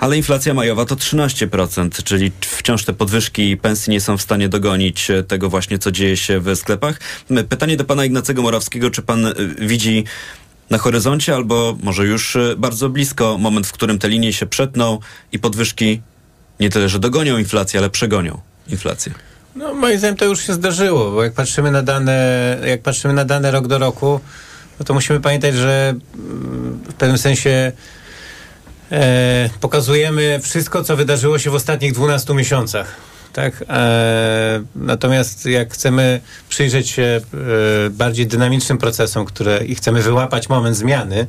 [0.00, 5.10] Ale inflacja majowa to 13%, czyli wciąż te podwyżki pensji nie są w stanie dogonić
[5.10, 7.00] e, tego właśnie, co dzieje się w sklepach.
[7.48, 10.04] Pytanie do pana Ignacego Morawskiego, czy pan e, widzi
[10.70, 14.98] na horyzoncie albo może już e, bardzo blisko moment, w którym te linie się przetną
[15.32, 16.00] i podwyżki
[16.60, 19.12] nie tyle, że dogonią inflację, ale przegonią inflację.
[19.56, 23.24] No, moim zdaniem to już się zdarzyło, bo jak patrzymy na dane, jak patrzymy na
[23.24, 24.20] dane rok do roku,
[24.78, 27.72] no to musimy pamiętać, że mm, w pewnym sensie
[28.92, 32.96] e, pokazujemy wszystko, co wydarzyło się w ostatnich 12 miesiącach.
[33.32, 33.64] Tak?
[33.68, 37.20] E, natomiast jak chcemy przyjrzeć się e,
[37.90, 41.26] bardziej dynamicznym procesom, które i chcemy wyłapać moment zmiany,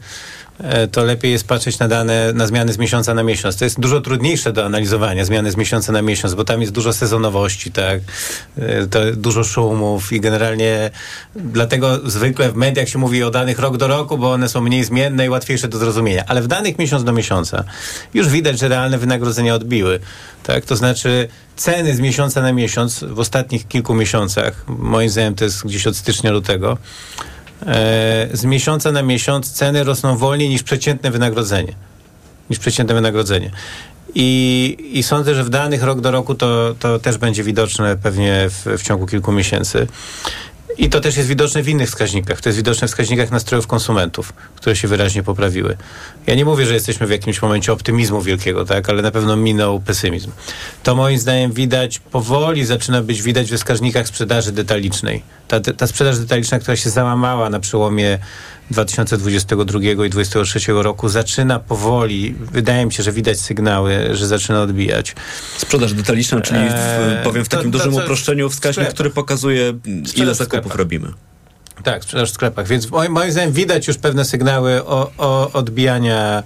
[0.60, 3.58] e, to lepiej jest patrzeć na dane, na zmiany z miesiąca na miesiąc.
[3.58, 6.94] To jest dużo trudniejsze do analizowania, zmiany z miesiąca na miesiąc, bo tam jest dużo
[6.94, 8.02] sezonowości, tak,
[8.58, 10.92] E, dużo szumów i generalnie
[11.36, 14.84] dlatego zwykle w mediach się mówi o danych rok do roku, bo one są mniej
[14.84, 16.24] zmienne i łatwiejsze do zrozumienia.
[16.28, 17.64] Ale w danych miesiąc do miesiąca
[18.14, 20.00] już widać, że realne wynagrodzenia odbiły.
[20.44, 20.66] Tak?
[20.66, 25.66] To znaczy ceny z miesiąca na miesiąc w ostatnich kilku miesiącach, moim zdaniem to jest
[25.66, 26.78] gdzieś od stycznia lutego,
[27.62, 31.74] e, z miesiąca na miesiąc ceny rosną wolniej niż przeciętne wynagrodzenie.
[32.50, 33.52] Niż przeciętne wynagrodzenie.
[34.16, 38.50] I, I sądzę, że w danych rok do roku to, to też będzie widoczne pewnie
[38.50, 39.88] w, w ciągu kilku miesięcy.
[40.78, 42.42] I to też jest widoczne w innych wskaźnikach.
[42.42, 45.78] To jest widoczne w wskaźnikach nastrojów konsumentów, które się wyraźnie poprawiły.
[46.28, 49.80] Ja nie mówię, że jesteśmy w jakimś momencie optymizmu wielkiego, tak, ale na pewno minął
[49.80, 50.32] pesymizm.
[50.84, 55.24] To moim zdaniem widać, powoli zaczyna być widać we wskaźnikach sprzedaży detalicznej.
[55.48, 58.20] Ta, ta sprzedaż detaliczna, która się załamała na przełomie
[58.72, 65.16] 2022 i 2023 roku zaczyna powoli, wydaje mi się, że widać sygnały, że zaczyna odbijać.
[65.58, 69.10] Sprzedaż detaliczna, czyli w, Eee, powiem w to- takim to- dużym to- uproszczeniu wskaźnik, który
[69.10, 69.74] pokazuje
[70.16, 71.08] ile zakupów robimy.
[71.84, 72.68] Tak, sprzedaż w sklepach.
[72.68, 76.44] Więc moim, moim zdaniem widać już pewne sygnały o, o odbijania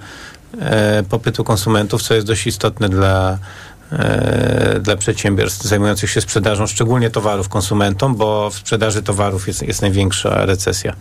[0.61, 3.37] e, popytu konsumentów, co jest dość istotne dla,
[4.81, 10.45] dla przedsiębiorstw zajmujących się sprzedażą, szczególnie towarów konsumentom, bo w sprzedaży towarów jest, jest największa
[10.45, 10.93] recesja.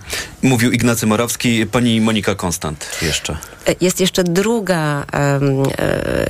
[0.42, 3.37] Mówił Ignacy Morawski, pani Monika Konstant jeszcze.
[3.81, 5.40] Jest jeszcze druga e,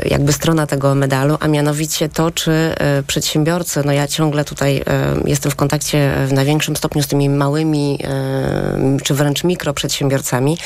[0.07, 4.83] jakby strona tego medalu, a mianowicie to, czy e, przedsiębiorcy, no ja ciągle tutaj e,
[5.25, 10.59] jestem w kontakcie w największym stopniu z tymi małymi, e, czy wręcz mikroprzedsiębiorcami,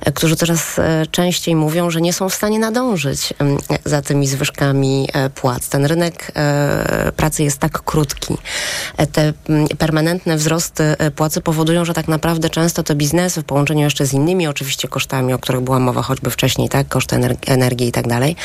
[0.00, 3.34] e, którzy coraz e, częściej mówią, że nie są w stanie nadążyć
[3.84, 5.68] za tymi zwyżkami e, płac.
[5.68, 8.36] Ten rynek e, pracy jest tak krótki.
[8.96, 13.44] E, Te mm, permanentne wzrosty e, płacy powodują, że tak naprawdę często te biznesy w
[13.44, 17.36] połączeniu jeszcze z innymi oczywiście kosztami, o których była mowa choćby wcześniej, tak, koszty ener-
[17.46, 18.36] energii i tak dalej,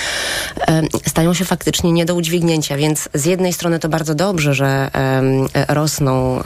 [1.08, 4.92] stają się faktycznie nie do udźwignięcia, więc z jednej strony to bardzo dobrze, że
[5.68, 6.42] rosną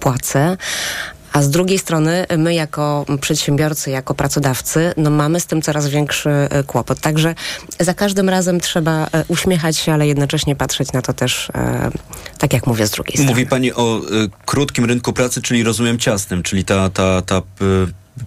[0.00, 0.56] płace,
[1.32, 6.30] a z drugiej strony my jako przedsiębiorcy, jako pracodawcy, no mamy z tym coraz większy
[6.30, 7.00] e, kłopot.
[7.00, 7.34] Także
[7.80, 11.90] za każdym razem trzeba e, uśmiechać się, ale jednocześnie patrzeć na to też, e,
[12.38, 13.30] tak jak mówię, z drugiej strony.
[13.30, 14.00] Mówi pani o
[14.46, 17.42] krótkim rynku pracy, czyli rozumiem ciasnym, czyli ta, ta, ta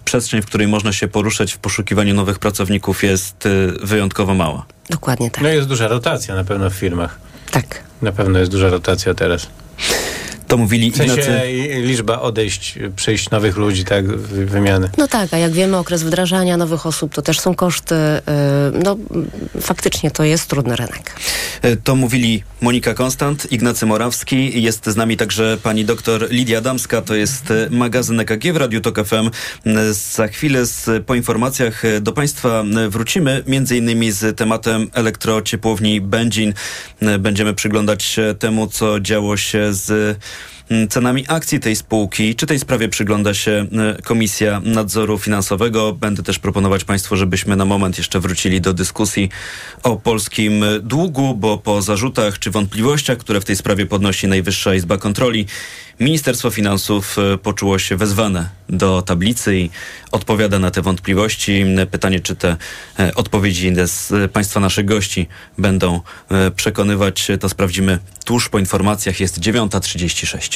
[0.04, 3.48] przestrzeń, w której można się poruszać w poszukiwaniu nowych pracowników jest
[3.82, 4.66] wyjątkowo mała.
[4.90, 5.42] Dokładnie tak.
[5.42, 7.18] No jest duża rotacja na pewno w firmach.
[7.50, 7.82] Tak.
[8.02, 9.46] Na pewno jest duża rotacja teraz.
[10.48, 11.82] To mówili W sensie Ignacy...
[11.82, 14.90] liczba odejść, przyjść nowych ludzi, tak, wy- wymiany.
[14.98, 17.94] No tak, a jak wiemy, okres wdrażania nowych osób to też są koszty.
[17.94, 18.20] y,
[18.84, 18.96] No
[19.60, 21.12] faktycznie to jest trudny rynek.
[21.62, 24.62] E, To mówili Monika Konstant, Ignacy Morawski.
[24.62, 27.02] Jest z nami także pani doktor Lidia Damska.
[27.02, 29.30] To jest e, magazyn EKG w Radiu Tok FM.
[29.66, 36.54] E, Za chwilę z, po informacjach do państwa wrócimy, między innymi z tematem elektrociepłowni Będzin.
[37.02, 40.18] E, Będziemy przyglądać się temu, co działo się z
[40.88, 42.34] cenami akcji tej spółki.
[42.34, 43.66] Czy tej sprawie przygląda się
[43.98, 45.92] e, Komisja Nadzoru Finansowego?
[45.92, 49.28] Będę też proponować Państwu, żebyśmy na moment jeszcze wrócili do dyskusji
[49.82, 54.74] o polskim e, długu, bo po zarzutach czy wątpliwościach, które w tej sprawie podnosi Najwyższa
[54.74, 55.46] Izba Kontroli,
[56.00, 59.70] Ministerstwo Finansów e, poczuło się wezwane do tablicy i
[60.12, 61.64] odpowiada na te wątpliwości.
[61.78, 62.56] E, Pytanie, czy te
[63.14, 66.00] odpowiedzi z Państwa naszych gości będą
[66.56, 69.20] przekonywać, to sprawdzimy tuż po informacjach.
[69.20, 70.55] Jest 9.36.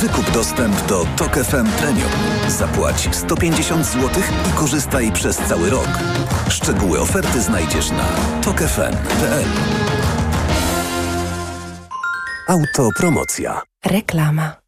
[0.00, 2.10] Wykup dostęp do Tok FM Premium.
[2.48, 4.08] Zapłać 150 zł
[4.50, 5.88] i korzystaj przez cały rok.
[6.48, 8.08] Szczegóły oferty znajdziesz na
[8.42, 9.44] tokefm.pl.
[12.48, 13.62] Autopromocja.
[13.86, 14.67] Reklama.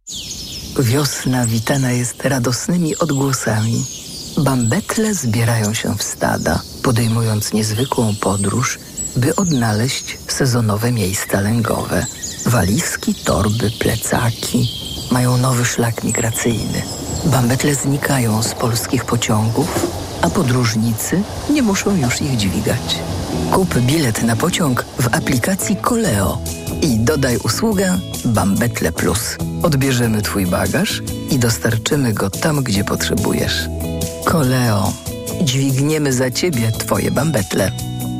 [0.79, 3.85] Wiosna witana jest radosnymi odgłosami.
[4.37, 8.79] Bambetle zbierają się w stada, podejmując niezwykłą podróż,
[9.15, 12.05] by odnaleźć sezonowe miejsca lęgowe.
[12.45, 14.69] Walizki, torby, plecaki
[15.11, 16.81] mają nowy szlak migracyjny.
[17.25, 19.87] Bambetle znikają z polskich pociągów,
[20.21, 22.99] a podróżnicy nie muszą już ich dźwigać.
[23.51, 26.37] Kup bilet na pociąg w aplikacji Koleo
[26.81, 29.37] i dodaj usługę Bambetle Plus.
[29.63, 33.69] Odbierzemy Twój bagaż i dostarczymy go tam, gdzie potrzebujesz.
[34.25, 34.93] Koleo.
[35.41, 37.71] Dźwigniemy za Ciebie Twoje bambetle.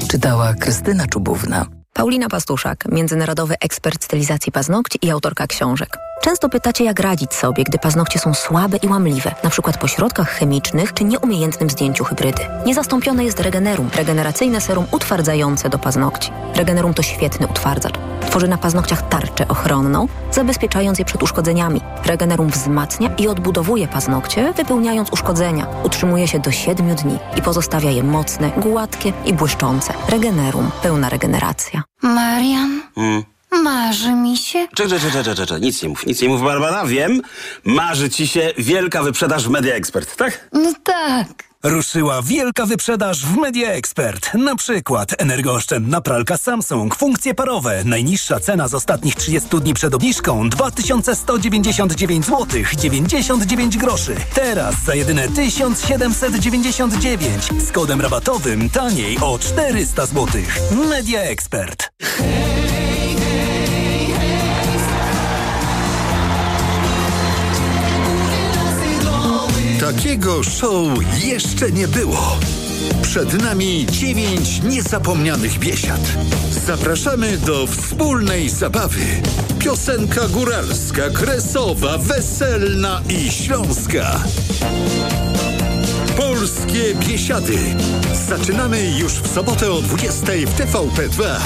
[0.08, 1.66] Czytała Krystyna Czubówna.
[1.94, 6.11] Paulina Pastuszak, międzynarodowy ekspert stylizacji paznokci i autorka książek.
[6.22, 10.30] Często pytacie, jak radzić sobie, gdy paznokcie są słabe i łamliwe, na przykład po środkach
[10.30, 12.42] chemicznych czy nieumiejętnym zdjęciu hybrydy.
[12.66, 16.32] Niezastąpione jest Regenerum, regeneracyjne serum utwardzające do paznokci.
[16.56, 17.94] Regenerum to świetny utwardzacz.
[18.22, 21.82] Tworzy na paznokciach tarczę ochronną, zabezpieczając je przed uszkodzeniami.
[22.06, 25.68] Regenerum wzmacnia i odbudowuje paznokcie, wypełniając uszkodzenia.
[25.84, 29.94] Utrzymuje się do 7 dni i pozostawia je mocne, gładkie i błyszczące.
[30.10, 30.72] Regenerum.
[30.84, 31.84] Pełna regeneracja.
[32.02, 33.24] Marian, Mm.
[33.52, 34.68] Marzy mi się.
[34.76, 37.22] Czekaj, czekaj, czekaj, czekaj, nic nie mów, nic nie mów, Barbara, wiem.
[37.64, 40.50] Marzy ci się wielka wyprzedaż w Media Expert, tak?
[40.54, 41.28] No tak.
[41.64, 44.34] Ruszyła wielka wyprzedaż w Media Expert.
[44.34, 47.84] Na przykład energooszczędna pralka Samsung, funkcje parowe.
[47.86, 52.48] Najniższa cena z ostatnich 30 dni przed obniżką 2199 zł
[52.78, 54.16] 99 groszy.
[54.34, 60.28] Teraz za jedyne 1799 z kodem rabatowym taniej o 400 zł.
[60.90, 61.92] Media Expert.
[69.96, 70.88] Takiego show
[71.24, 72.38] jeszcze nie było.
[73.02, 76.02] Przed nami dziewięć niezapomnianych biesiad.
[76.66, 79.02] Zapraszamy do wspólnej zabawy.
[79.60, 84.24] Piosenka góralska, kresowa, weselna i śląska.
[86.18, 87.58] Polskie biesiady.
[88.30, 91.40] Zaczynamy już w sobotę o 20 w TVP2.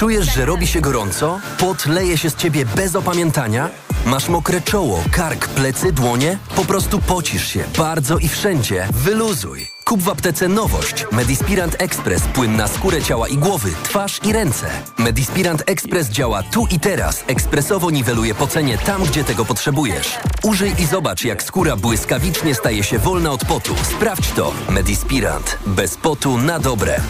[0.00, 1.40] Czujesz, że robi się gorąco?
[1.58, 3.70] Pot leje się z ciebie bez opamiętania?
[4.06, 6.38] Masz mokre czoło, kark, plecy, dłonie?
[6.56, 8.88] Po prostu pocisz się bardzo i wszędzie.
[8.92, 9.68] Wyluzuj.
[9.84, 11.06] Kup w aptece nowość.
[11.12, 12.22] Medispirant Express.
[12.22, 14.70] Płyn na skórę ciała i głowy, twarz i ręce.
[14.98, 17.24] Medispirant Express działa tu i teraz.
[17.26, 20.18] Ekspresowo niweluje pocenie tam, gdzie tego potrzebujesz.
[20.42, 23.74] Użyj i zobacz, jak skóra błyskawicznie staje się wolna od potu.
[23.82, 24.52] Sprawdź to.
[24.68, 25.58] Medispirant.
[25.66, 27.00] Bez potu na dobre.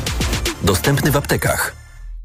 [0.62, 1.79] Dostępny w aptekach.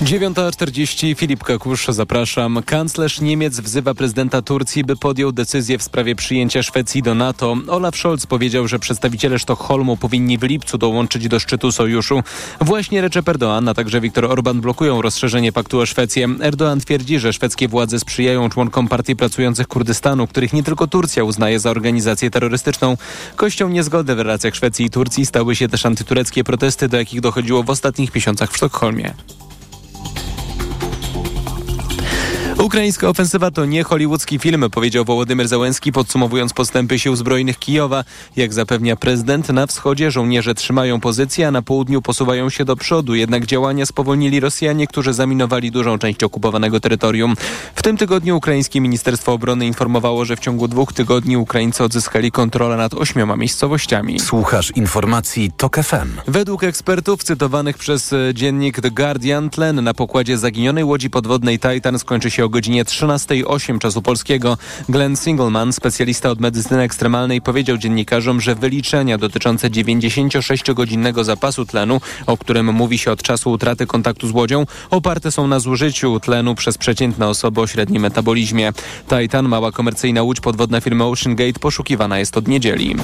[0.00, 2.62] 9.40 Filip Kakusz, zapraszam.
[2.66, 7.56] Kanclerz Niemiec wzywa prezydenta Turcji, by podjął decyzję w sprawie przyjęcia Szwecji do NATO.
[7.68, 12.22] Olaf Scholz powiedział, że przedstawiciele Sztokholmu powinni w lipcu dołączyć do szczytu sojuszu.
[12.60, 16.28] Właśnie Recep Erdoğan, a także Viktor Orban blokują rozszerzenie paktu o Szwecję.
[16.28, 21.60] Erdoğan twierdzi, że szwedzkie władze sprzyjają członkom Partii Pracujących Kurdystanu, których nie tylko Turcja uznaje
[21.60, 22.96] za organizację terrorystyczną.
[23.36, 27.62] Kością niezgody w relacjach Szwecji i Turcji stały się też antytureckie protesty, do jakich dochodziło
[27.62, 29.14] w ostatnich miesiącach w Sztokholmie.
[32.70, 38.04] Ukraińska ofensywa to nie hollywoodzki film, powiedział Wołodymyr Załęski, podsumowując postępy sił zbrojnych Kijowa.
[38.36, 43.14] Jak zapewnia prezydent, na wschodzie żołnierze trzymają pozycję, a na południu posuwają się do przodu.
[43.14, 47.34] Jednak działania spowolnili Rosjanie, którzy zaminowali dużą część okupowanego terytorium.
[47.74, 52.76] W tym tygodniu ukraińskie Ministerstwo Obrony informowało, że w ciągu dwóch tygodni Ukraińcy odzyskali kontrolę
[52.76, 54.20] nad ośmioma miejscowościami.
[54.20, 56.08] Słuchasz informacji TOK FM.
[56.26, 61.98] Według ekspertów cytowanych przez e, dziennik The Guardian tlen na pokładzie zaginionej łodzi podwodnej Titan
[61.98, 64.58] skończy się o godzinie 13.08 czasu polskiego.
[64.88, 72.36] Glenn Singleman, specjalista od medycyny ekstremalnej, powiedział dziennikarzom, że wyliczenia dotyczące 96-godzinnego zapasu tlenu, o
[72.36, 76.78] którym mówi się od czasu utraty kontaktu z łodzią, oparte są na zużyciu tlenu przez
[76.78, 78.72] przeciętne osoby o średnim metabolizmie.
[79.08, 82.96] Titan, mała komercyjna łódź podwodna firmy Ocean Gate, poszukiwana jest od niedzieli.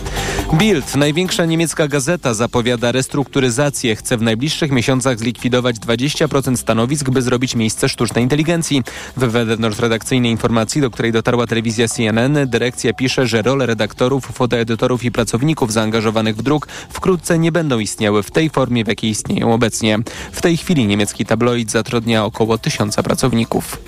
[0.54, 3.96] Bild, największa niemiecka gazeta, zapowiada restrukturyzację.
[3.96, 8.82] Chce w najbliższych miesiącach zlikwidować 20% stanowisk, by zrobić miejsce sztucznej inteligencji.
[9.16, 15.12] W wewnątrzredakcyjnej informacji, do której dotarła telewizja CNN, dyrekcja pisze, że role redaktorów, fotoedytorów i
[15.12, 19.98] pracowników zaangażowanych w druk wkrótce nie będą istniały w tej formie, w jakiej istnieją obecnie.
[20.32, 23.78] W tej chwili niemiecki tabloid zatrudnia około tysiąca pracowników.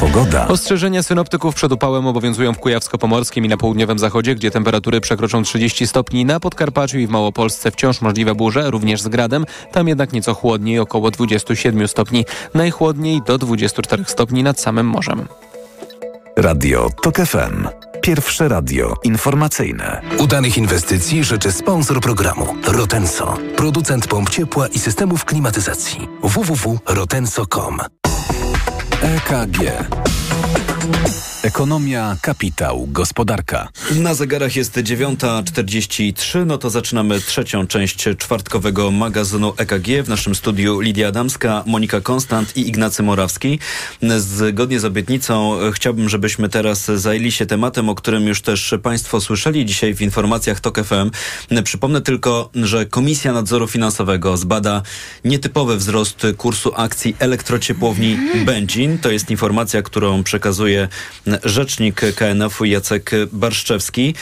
[0.00, 0.48] Pogoda.
[0.48, 5.86] Ostrzeżenia synoptyków przed upałem obowiązują w Kujawsko-Pomorskim i na południowym zachodzie, gdzie temperatury przekroczą 30
[5.86, 6.24] stopni.
[6.24, 9.44] Na Podkarpaciu i w Małopolsce wciąż możliwe burze, również z gradem.
[9.72, 12.24] Tam jednak nieco chłodniej, około 27 stopni.
[12.54, 15.28] Najchłodniej do 24 stopni nad samym morzem.
[16.36, 17.68] Radio TOK FM.
[18.02, 20.00] Pierwsze radio informacyjne.
[20.18, 26.08] Udanych inwestycji życzy sponsor programu Rotenso, producent pomp ciepła i systemów klimatyzacji.
[26.22, 27.78] www.rotenso.com
[29.16, 29.60] EKG.
[31.46, 33.68] Ekonomia, kapitał, gospodarka.
[33.96, 39.86] Na zegarach jest 9.43, no to zaczynamy trzecią część czwartkowego magazynu EKG.
[40.04, 43.58] W naszym studiu Lidia Adamska, Monika Konstant i Ignacy Morawski.
[44.18, 49.66] Zgodnie z obietnicą chciałbym, żebyśmy teraz zajęli się tematem, o którym już też Państwo słyszeli
[49.66, 51.10] dzisiaj w informacjach TOK FM.
[51.64, 54.82] Przypomnę tylko, że Komisja Nadzoru Finansowego zbada
[55.24, 58.98] nietypowy wzrost kursu akcji elektrociepłowni Będzin.
[58.98, 60.88] To jest informacja, którą przekazuje
[61.44, 64.14] rzecznik KNF-u Jacek Barszczewski.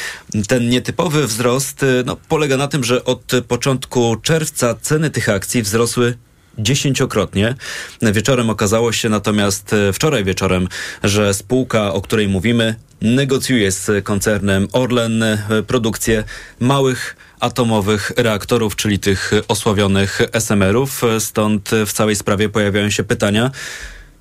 [0.48, 6.16] Ten nietypowy wzrost no, polega na tym, że od początku czerwca ceny tych akcji wzrosły
[6.58, 7.54] dziesięciokrotnie.
[8.02, 10.68] Wieczorem okazało się natomiast, wczoraj wieczorem,
[11.02, 15.24] że spółka, o której mówimy, negocjuje z koncernem Orlen
[15.66, 16.24] produkcję
[16.60, 21.02] małych atomowych reaktorów, czyli tych osławionych SMR-ów.
[21.18, 23.50] Stąd w całej sprawie pojawiają się pytania,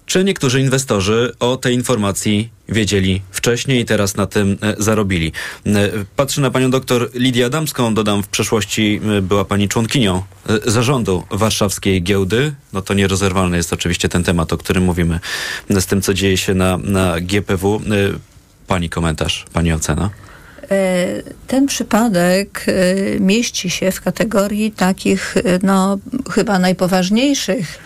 [0.05, 5.31] czy niektórzy inwestorzy o tej informacji wiedzieli wcześniej i teraz na tym e, zarobili.
[5.65, 5.71] E,
[6.15, 7.93] patrzę na panią doktor Lidię Adamską.
[7.93, 10.23] Dodam, w przeszłości e, była pani członkinią
[10.65, 12.53] zarządu warszawskiej giełdy.
[12.73, 15.19] No to nierozerwalny jest oczywiście ten temat, o którym mówimy,
[15.69, 17.81] z tym, co dzieje się na, na GPW.
[18.67, 20.09] Pani komentarz, pani ocena?
[21.47, 22.65] Ten przypadek
[23.19, 25.97] mieści się w kategorii takich, no,
[26.31, 27.79] chyba najpoważniejszych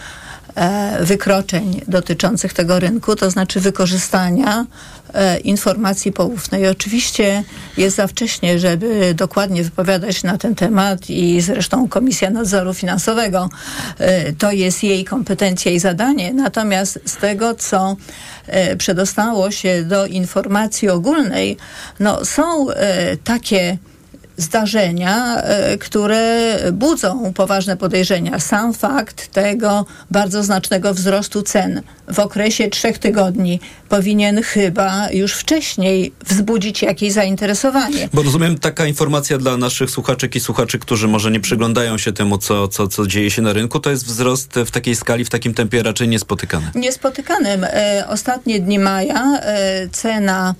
[1.01, 4.65] wykroczeń dotyczących tego rynku, to znaczy wykorzystania
[5.13, 6.67] e, informacji poufnej.
[6.67, 7.43] Oczywiście
[7.77, 13.49] jest za wcześnie, żeby dokładnie wypowiadać na ten temat i zresztą Komisja Nadzoru Finansowego
[13.97, 16.33] e, to jest jej kompetencja i zadanie.
[16.33, 17.95] Natomiast z tego, co
[18.77, 21.57] przedostało się do informacji ogólnej,
[21.99, 22.67] no są
[23.23, 23.77] takie
[24.37, 28.39] zdarzenia, e, które budzą poważne podejrzenia.
[28.39, 33.59] Sam fakt tego bardzo znacznego wzrostu cen w okresie trzech tygodni
[33.89, 38.09] powinien chyba już wcześniej wzbudzić jakieś zainteresowanie.
[38.13, 42.37] Bo rozumiem, taka informacja dla naszych słuchaczek i słuchaczy, którzy może nie przyglądają się temu,
[42.37, 45.53] co, co, co dzieje się na rynku, to jest wzrost w takiej skali, w takim
[45.53, 46.71] tempie raczej niespotykany.
[46.75, 47.63] Niespotykanym.
[47.63, 50.55] E, ostatnie dni maja e, cena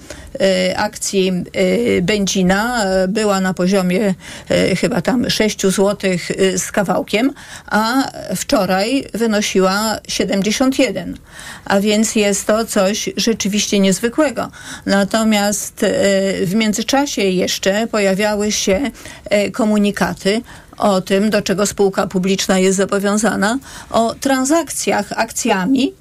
[0.75, 1.31] akcji
[2.01, 3.66] Benzina e, była na poziomie
[4.49, 5.97] e, chyba tam 6 zł
[6.55, 7.33] z kawałkiem,
[7.65, 8.03] a
[8.35, 11.17] wczoraj wynosiła 71
[11.67, 14.51] a więc jest to coś rzeczywiście niezwykłego.
[14.85, 15.89] Natomiast e,
[16.45, 18.91] w międzyczasie jeszcze pojawiały się
[19.29, 20.41] e, komunikaty
[20.77, 23.59] o tym, do czego spółka publiczna jest zobowiązana,
[23.89, 25.93] o transakcjach akcjami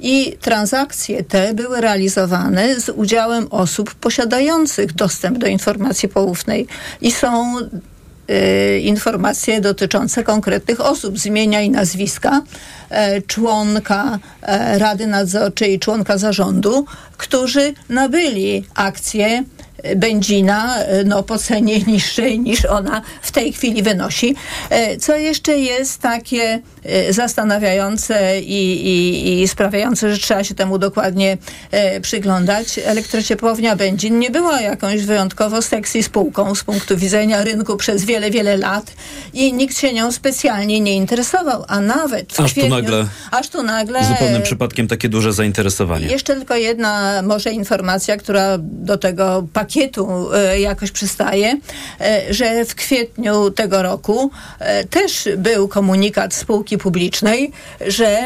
[0.00, 6.66] i transakcje te były realizowane z udziałem osób posiadających dostęp do informacji poufnej.
[7.00, 12.42] I są y, informacje dotyczące konkretnych osób, zmienia i nazwiska
[12.90, 16.86] e, członka e, Rady Nadzorczej i członka zarządu,
[17.16, 19.44] którzy nabyli akcje
[19.96, 24.34] benzina e, no, po cenie niższej niż ona w tej chwili wynosi.
[24.70, 30.78] E, co jeszcze jest takie e, zastanawiające i, i, i sprawiające, że trzeba się temu
[30.78, 31.38] dokładnie
[32.02, 32.80] przyglądać.
[32.84, 38.56] Elektrociepłownia Będzin nie była jakąś wyjątkowo sexy spółką z punktu widzenia rynku przez wiele, wiele
[38.56, 38.92] lat
[39.34, 43.48] i nikt się nią specjalnie nie interesował, a nawet w aż kwietniu, tu nagle, aż
[43.48, 46.06] tu nagle zupełnym przypadkiem takie duże zainteresowanie.
[46.06, 49.67] Jeszcze tylko jedna może informacja, która do tego pakietu
[50.34, 51.56] e, jakoś przystaje,
[52.00, 57.52] e, że w kwietniu tego roku e, też był komunikat spółki publicznej,
[57.86, 58.18] że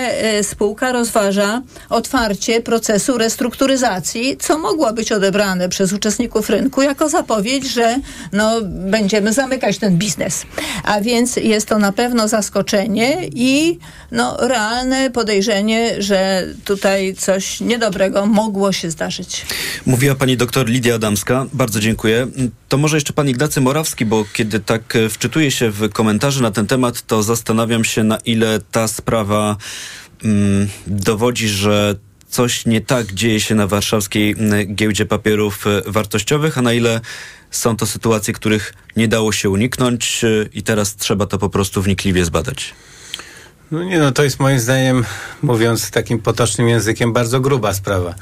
[0.42, 7.96] spółka rozważa otwarcie procesu restrukturyzacji, co mogło być odebrane przez uczestników rynku jako zapowiedź, że
[8.32, 10.42] no, będziemy zamykać ten biznes.
[10.84, 13.78] A więc jest to na pewno zaskoczenie i
[14.10, 19.46] no, realne podejrzenie, że tutaj coś niedobrego mogło się zdarzyć.
[19.86, 21.31] Mówiła pani doktor Lidia Adamska.
[21.52, 22.26] Bardzo dziękuję.
[22.68, 26.50] To może jeszcze pan Ignacy Morawski, bo kiedy tak e, wczytuję się w komentarze na
[26.50, 29.56] ten temat, to zastanawiam się, na ile ta sprawa
[30.24, 31.94] mm, dowodzi, że
[32.28, 34.36] coś nie tak dzieje się na warszawskiej
[34.74, 37.00] giełdzie papierów e, wartościowych, a na ile
[37.50, 41.82] są to sytuacje, których nie dało się uniknąć e, i teraz trzeba to po prostu
[41.82, 42.74] wnikliwie zbadać.
[43.70, 45.04] No nie, no to jest moim zdaniem,
[45.42, 48.14] mówiąc takim potocznym językiem, bardzo gruba sprawa.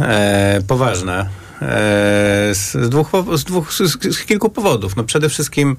[0.00, 1.26] E, poważna.
[1.62, 4.96] E, z, dwóch, z, dwóch, z, kilku powodów.
[4.96, 5.76] No przede wszystkim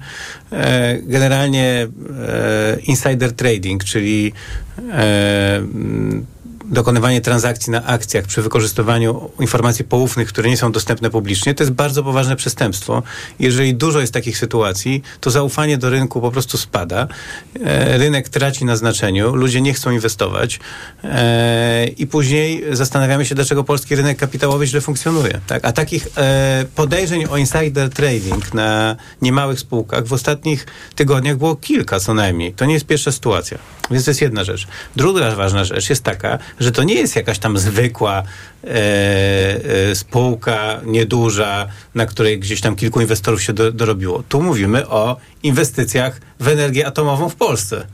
[0.52, 1.88] e, generalnie
[2.28, 4.32] e, insider trading, czyli
[6.70, 11.72] dokonywanie transakcji na akcjach przy wykorzystywaniu informacji poufnych, które nie są dostępne publicznie, to jest
[11.72, 13.02] bardzo poważne przestępstwo.
[13.38, 17.08] Jeżeli dużo jest takich sytuacji, to zaufanie do rynku po prostu spada.
[17.64, 20.60] E, rynek traci na znaczeniu, ludzie nie chcą inwestować
[21.04, 25.40] e, i później zastanawiamy się, dlaczego polski rynek kapitałowy źle funkcjonuje.
[25.46, 25.64] Tak?
[25.64, 32.00] A takich e, podejrzeń o insider trading na niemałych spółkach w ostatnich tygodniach było kilka
[32.00, 32.52] co najmniej.
[32.52, 33.79] To nie jest pierwsza sytuacja.
[33.90, 34.66] Więc to jest jedna rzecz.
[34.96, 38.22] Druga ważna rzecz jest taka, że to nie jest jakaś tam zwykła
[38.64, 38.68] e,
[39.90, 44.22] e, spółka nieduża, na której gdzieś tam kilku inwestorów się do, dorobiło.
[44.28, 47.86] Tu mówimy o inwestycjach w energię atomową w Polsce.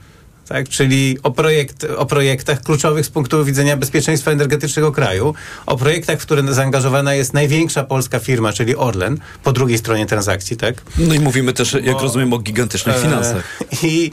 [0.49, 0.69] tak?
[0.69, 5.35] czyli o, projekt, o projektach kluczowych z punktu widzenia bezpieczeństwa energetycznego kraju,
[5.67, 10.57] o projektach, w które zaangażowana jest największa polska firma, czyli Orlen, po drugiej stronie transakcji.
[10.57, 10.75] Tak?
[10.99, 13.61] No i mówimy też, jak Bo, rozumiem, o gigantycznych finansach.
[13.63, 14.13] E, I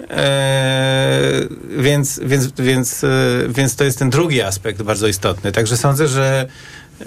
[0.00, 3.08] E, więc, więc, więc, e,
[3.48, 5.52] więc to jest ten drugi aspekt bardzo istotny.
[5.52, 6.46] Także sądzę, że,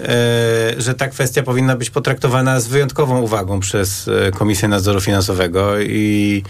[0.78, 6.42] że ta kwestia powinna być potraktowana z wyjątkową uwagą przez Komisję Nadzoru Finansowego i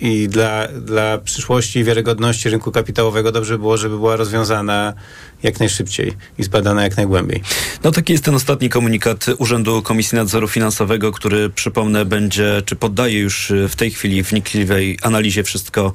[0.00, 4.94] I dla, dla przyszłości i wiarygodności rynku kapitałowego dobrze było, żeby była rozwiązana
[5.42, 7.42] jak najszybciej i zbadana jak najgłębiej.
[7.84, 13.18] No taki jest ten ostatni komunikat Urzędu Komisji Nadzoru Finansowego, który przypomnę będzie, czy poddaje
[13.18, 15.92] już w tej chwili wnikliwej analizie wszystko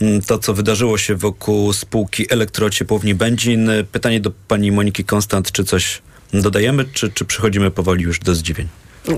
[0.00, 3.70] mm, to, co wydarzyło się wokół spółki Elektrociepłowni Będzin.
[3.92, 8.68] Pytanie do pani Moniki Konstant, czy coś dodajemy, czy, czy przechodzimy powoli już do zdziwień?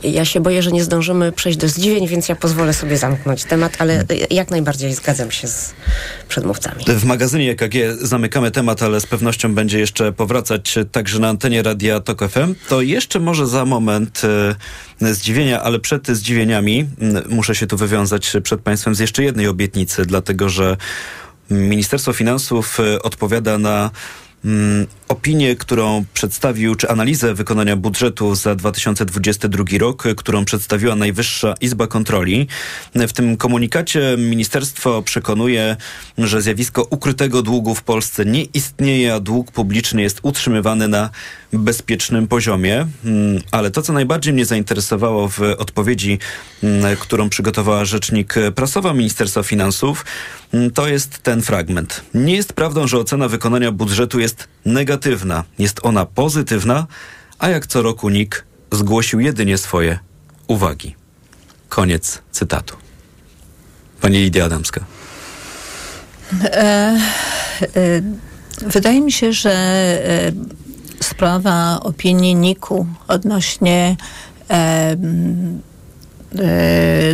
[0.03, 3.73] Ja się boję, że nie zdążymy przejść do zdziwień, więc ja pozwolę sobie zamknąć temat,
[3.79, 5.73] ale jak najbardziej zgadzam się z
[6.29, 6.85] przedmówcami.
[6.89, 12.01] W magazynie EKG zamykamy temat, ale z pewnością będzie jeszcze powracać także na antenie Radia
[12.01, 12.55] Tok FM.
[12.69, 14.23] To jeszcze może za moment
[15.03, 16.89] e, zdziwienia, ale przed zdziwieniami
[17.29, 20.77] muszę się tu wywiązać przed Państwem z jeszcze jednej obietnicy, dlatego że
[21.51, 23.91] Ministerstwo Finansów e, odpowiada na
[24.45, 31.87] mm, opinię, którą przedstawił, czy analizę wykonania budżetu za 2022 rok, którą przedstawiła Najwyższa Izba
[31.87, 32.47] Kontroli.
[32.95, 35.77] W tym komunikacie ministerstwo przekonuje,
[36.19, 41.11] że zjawisko ukrytego długu w Polsce nie istnieje, a dług publiczny jest utrzymywany na
[41.53, 42.87] bezpiecznym poziomie.
[43.05, 46.19] Mm, ale to, co najbardziej mnie zainteresowało w odpowiedzi,
[46.63, 50.05] mm, którą przygotowała rzecznik prasowa Ministerstwa Finansów,
[50.55, 52.03] mm, to jest ten fragment.
[52.15, 55.45] Nie jest prawdą, że ocena wykonania budżetu jest negatywna.
[55.59, 56.87] Jest ona pozytywna,
[57.39, 59.99] a jak co roku NIK zgłosił jedynie swoje
[60.47, 60.95] uwagi.
[61.69, 62.77] Koniec cytatu.
[64.01, 64.85] Pani Lidia Adamska.
[66.45, 67.01] E,
[67.63, 68.03] e,
[68.67, 70.33] wydaje mi się, że e,
[71.05, 73.97] sprawa opinii NIK-u odnośnie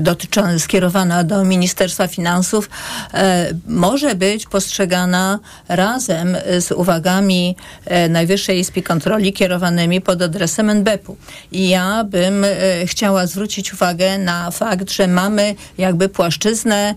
[0.01, 2.71] dotycząca, skierowana do Ministerstwa Finansów
[3.15, 5.39] e, może być postrzegana
[5.69, 11.17] razem z uwagami e, Najwyższej Izby Kontroli kierowanymi pod adresem NBP-u.
[11.53, 12.47] I ja bym
[12.87, 16.95] chciała zwrócić uwagę na fakt, że mamy jakby płaszczyznę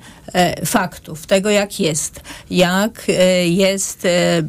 [0.66, 3.08] faktów, tego jak jest, jak
[3.46, 4.08] jest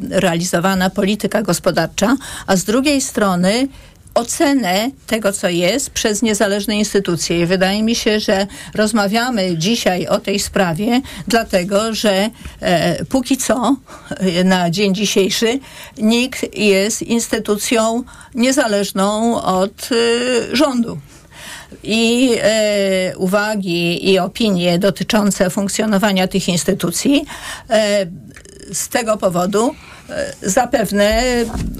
[0.09, 2.17] realizowana polityka gospodarcza,
[2.47, 3.67] a z drugiej strony
[4.13, 7.41] ocenę tego, co jest przez niezależne instytucje.
[7.41, 12.29] I wydaje mi się, że rozmawiamy dzisiaj o tej sprawie, dlatego że
[12.61, 13.75] e, póki co,
[14.09, 15.59] e, na dzień dzisiejszy,
[15.97, 18.03] NIK jest instytucją
[18.35, 20.97] niezależną od e, rządu.
[21.83, 27.25] I e, uwagi i opinie dotyczące funkcjonowania tych instytucji
[27.69, 28.07] e,
[28.73, 29.75] z tego powodu
[30.41, 31.23] zapewne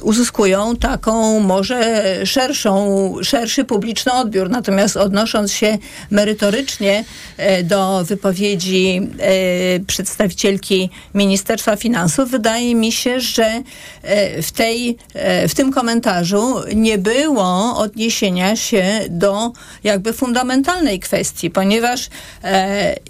[0.02, 4.50] uzyskują taką może szerszą, szerszy publiczny odbiór.
[4.50, 5.78] Natomiast odnosząc się
[6.12, 7.04] merytorycznie
[7.38, 13.64] e, do wypowiedzi e, przedstawicielki Ministerstwa Finansów, wydaje mi się, że
[14.02, 14.98] e, w, tej,
[15.50, 19.52] w tym komentarzu nie było odniesienia się do
[19.84, 22.10] jakby fundamentalnej kwestii, ponieważ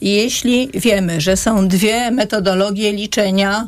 [0.02, 3.68] jeśli wiemy, że są dwie metodologie liczenia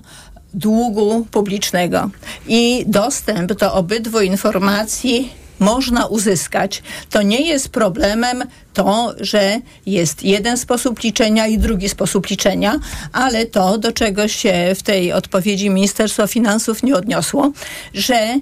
[0.53, 2.09] długu publicznego.
[2.47, 8.43] I dostęp do obydwu informacji można uzyskać, to nie jest problemem
[8.73, 12.79] to, że jest jeden sposób liczenia i drugi sposób liczenia,
[13.11, 17.51] ale to, do czego się w tej odpowiedzi Ministerstwo Finansów nie odniosło,
[17.93, 18.39] że e,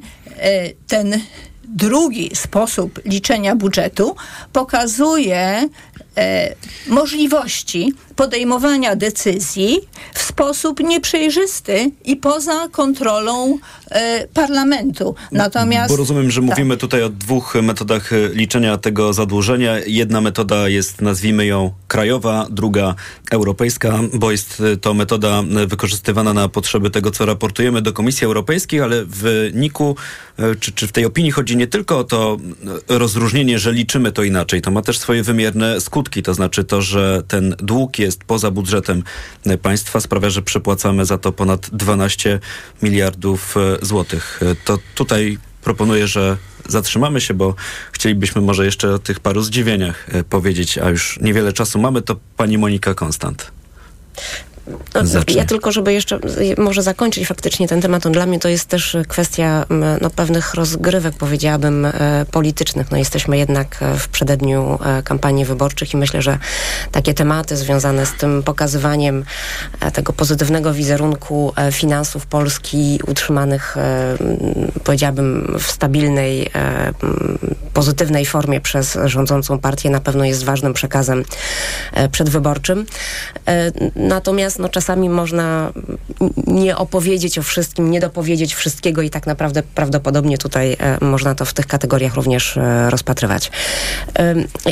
[0.87, 1.21] ten
[1.63, 4.15] drugi sposób liczenia budżetu
[4.53, 5.69] pokazuje
[6.17, 6.55] e,
[6.87, 9.79] możliwości podejmowania decyzji
[10.13, 13.57] w sposób nieprzejrzysty i poza kontrolą
[13.91, 15.15] e, parlamentu.
[15.31, 15.93] Natomiast.
[15.93, 16.49] Bo rozumiem, że tak.
[16.49, 19.79] mówimy tutaj o dwóch metodach e, liczenia tego zadłużenia.
[19.87, 22.95] Jedna metoda jest, nazwijmy ją krajowa, druga
[23.31, 28.81] europejska, bo jest e, to metoda wykorzystywana na potrzeby tego, co raportujemy do Komisji Europejskiej,
[28.81, 29.95] ale w NIK-u
[30.59, 32.37] czy, czy w tej opinii chodzi nie tylko o to
[32.87, 34.61] rozróżnienie, że liczymy to inaczej.
[34.61, 39.03] To ma też swoje wymierne skutki, to znaczy to, że ten dług jest poza budżetem
[39.61, 42.39] państwa, sprawia, że przepłacamy za to ponad 12
[42.81, 44.39] miliardów e, złotych.
[44.43, 46.37] E, to tutaj proponuję, że
[46.67, 47.55] zatrzymamy się, bo
[47.91, 52.15] chcielibyśmy może jeszcze o tych paru zdziwieniach e, powiedzieć, a już niewiele czasu mamy, to
[52.37, 53.51] pani Monika Konstant.
[55.03, 55.35] Zacznie.
[55.35, 56.19] ja tylko, żeby jeszcze
[56.57, 60.53] może zakończyć faktycznie ten temat, to dla mnie to jest też kwestia m, no, pewnych
[60.53, 61.91] rozgrywek, powiedziałabym, e,
[62.31, 62.91] politycznych.
[62.91, 66.37] No, jesteśmy jednak e, w przededniu e, kampanii wyborczych i myślę, że
[66.91, 69.25] takie tematy związane z tym pokazywaniem
[69.93, 73.75] tego pozytywnego wizerunku finansów Polski utrzymanych,
[74.83, 76.49] powiedziałabym, w stabilnej,
[77.73, 81.23] pozytywnej formie przez rządzącą partię na pewno jest ważnym przekazem
[82.11, 82.85] przedwyborczym.
[83.45, 83.71] E,
[84.51, 85.71] Natomiast no, czasami można
[86.47, 91.45] nie opowiedzieć o wszystkim, nie dopowiedzieć wszystkiego i tak naprawdę prawdopodobnie tutaj e, można to
[91.45, 93.51] w tych kategoriach również e, rozpatrywać.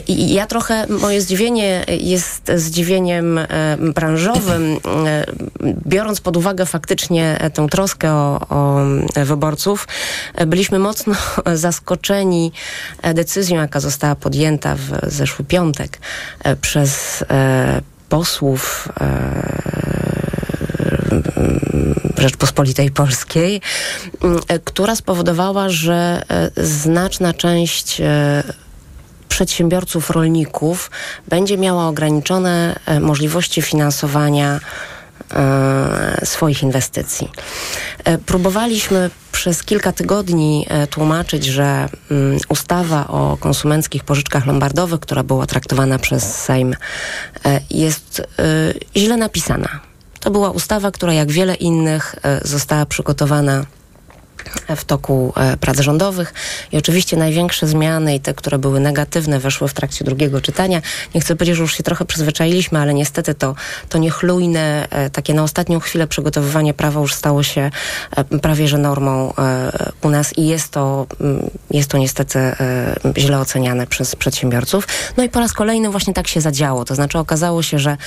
[0.08, 3.40] I ja trochę, moje zdziwienie jest zdziwieniem
[3.94, 5.26] branżowym, e,
[5.88, 8.82] biorąc pod uwagę faktycznie e, tę troskę o, o
[9.16, 9.88] e, wyborców,
[10.48, 11.16] byliśmy mocno
[11.54, 12.52] zaskoczeni
[13.14, 16.00] decyzją, jaka została podjęta w zeszły piątek
[16.62, 17.24] przez
[18.10, 19.70] posłów e,
[22.18, 23.62] Rzeczpospolitej Polskiej,
[24.48, 28.02] e, która spowodowała, że e, znaczna część
[29.30, 30.92] przedsiębiorców, rolników
[31.28, 34.60] będzie miała ograniczone możliwości finansowania
[36.24, 37.32] swoich inwestycji.
[38.04, 45.24] E, Próbowaliśmy przez kilka tygodni e, tłumaczyć, że mm, ustawa o konsumenckich pożyczkach lombardowych, która
[45.24, 46.76] była traktowana przez Sejm,
[47.46, 48.24] e, jest e,
[48.98, 49.80] źle napisana.
[50.20, 53.66] To była ustawa, która jak wiele innych e, została przygotowana
[54.76, 56.34] w toku e, prac rządowych
[56.72, 60.82] i oczywiście największe zmiany i te, które były negatywne, weszły w trakcie drugiego czytania.
[61.16, 63.56] Nie chcę powiedzieć, że już się trochę przyzwyczailiśmy, ale niestety to,
[63.90, 67.72] to niechlujne, e, takie na ostatnią chwilę przygotowywanie prawa już stało się
[68.16, 69.34] e, prawie że normą
[70.02, 72.40] u nas i jest to, mm, jest to niestety
[73.18, 74.88] źle oceniane przez przedsiębiorców.
[75.18, 76.86] No i po raz kolejny właśnie tak się zadziało.
[76.86, 77.98] To znaczy okazało się, że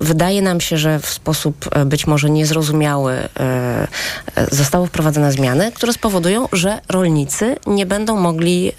[0.00, 3.28] Wydaje nam się, że w sposób e, być może niezrozumiały e,
[4.36, 8.72] e, zostały wprowadzone zmiany, które spowodują, że rolnicy nie będą mogli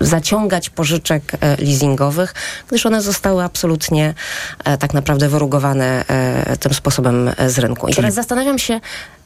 [0.00, 2.34] zaciągać pożyczek leasingowych,
[2.68, 4.14] gdyż one zostały absolutnie
[4.78, 6.04] tak naprawdę wyrugowane
[6.60, 7.88] tym sposobem z rynku.
[7.88, 8.80] I teraz zastanawiam się,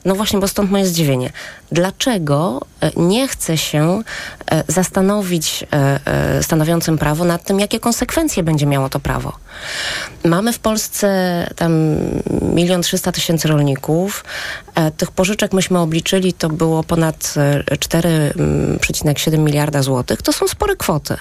[0.05, 1.33] no właśnie, bo stąd moje zdziwienie.
[1.73, 4.03] Dlaczego e, nie chce się
[4.51, 9.33] e, zastanowić e, stanowiącym prawo nad tym, jakie konsekwencje będzie miało to prawo?
[10.25, 11.97] Mamy w Polsce tam
[12.55, 14.25] milion trzysta tysięcy rolników.
[14.97, 20.23] Tych pożyczek myśmy obliczyli, to było ponad e, 4,7 miliarda złotych.
[20.23, 21.17] To są spore kwoty.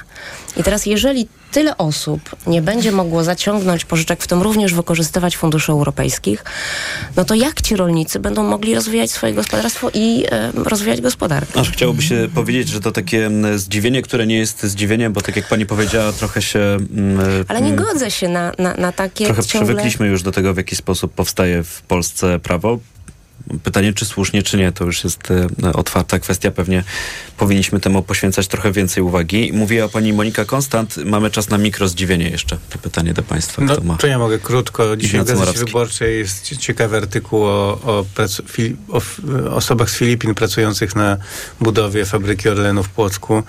[0.57, 5.71] I teraz jeżeli tyle osób nie będzie mogło zaciągnąć pożyczek, w tym również wykorzystywać funduszy
[5.71, 6.43] europejskich,
[7.15, 11.59] no to jak ci rolnicy będą mogli rozwijać swoje gospodarstwo i e, rozwijać gospodarkę?
[11.59, 15.47] Aż chciałoby się powiedzieć, że to takie zdziwienie, które nie jest zdziwieniem, bo tak jak
[15.47, 16.59] pani powiedziała, trochę się...
[16.59, 19.67] mm, Ale nie godzę się na, na, na takie Trochę ciągle...
[19.67, 22.79] przywykliśmy już do tego, w jaki sposób powstaje w Polsce prawo.
[23.63, 25.31] Pytanie, czy słusznie, czy nie, to już jest
[25.63, 26.51] e, otwarta kwestia.
[26.51, 26.83] Pewnie
[27.37, 29.51] powinniśmy temu poświęcać trochę więcej uwagi.
[29.53, 30.97] Mówiła pani Monika Konstant.
[31.05, 32.57] Mamy czas na mikro zdziwienie jeszcze.
[32.69, 33.61] To pytanie do państwa.
[33.61, 33.95] No, Kto ma?
[33.97, 34.97] to ja mogę krótko.
[34.97, 35.59] Dzisiaj w Gazecie.
[35.65, 39.01] Wyborczej jest ciekawy artykuł o, o, pracu- o
[39.55, 41.17] osobach z Filipin pracujących na
[41.61, 43.43] budowie fabryki Orlenu w Płocku.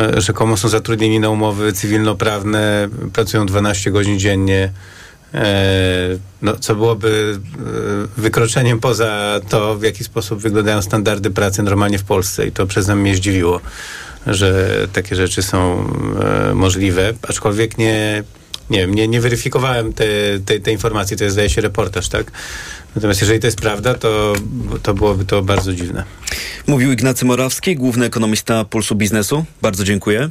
[0.00, 4.72] E, Rzekomo są zatrudnieni na umowy cywilnoprawne, pracują 12 godzin dziennie.
[5.34, 7.40] E, no, co byłoby
[8.16, 12.46] e, wykroczeniem poza to, w jaki sposób wyglądają standardy pracy normalnie w Polsce.
[12.46, 13.60] I to przez mnie zdziwiło,
[14.26, 15.90] że takie rzeczy są
[16.50, 18.24] e, możliwe, aczkolwiek nie,
[18.70, 22.32] nie nie, nie weryfikowałem tej te, te informacji, to jest zdaje się reportaż, tak?
[22.94, 24.32] Natomiast jeżeli to jest prawda, to,
[24.82, 26.04] to byłoby to bardzo dziwne.
[26.66, 29.44] Mówił Ignacy Morawski, główny ekonomista Pulsu Biznesu.
[29.62, 30.28] Bardzo dziękuję.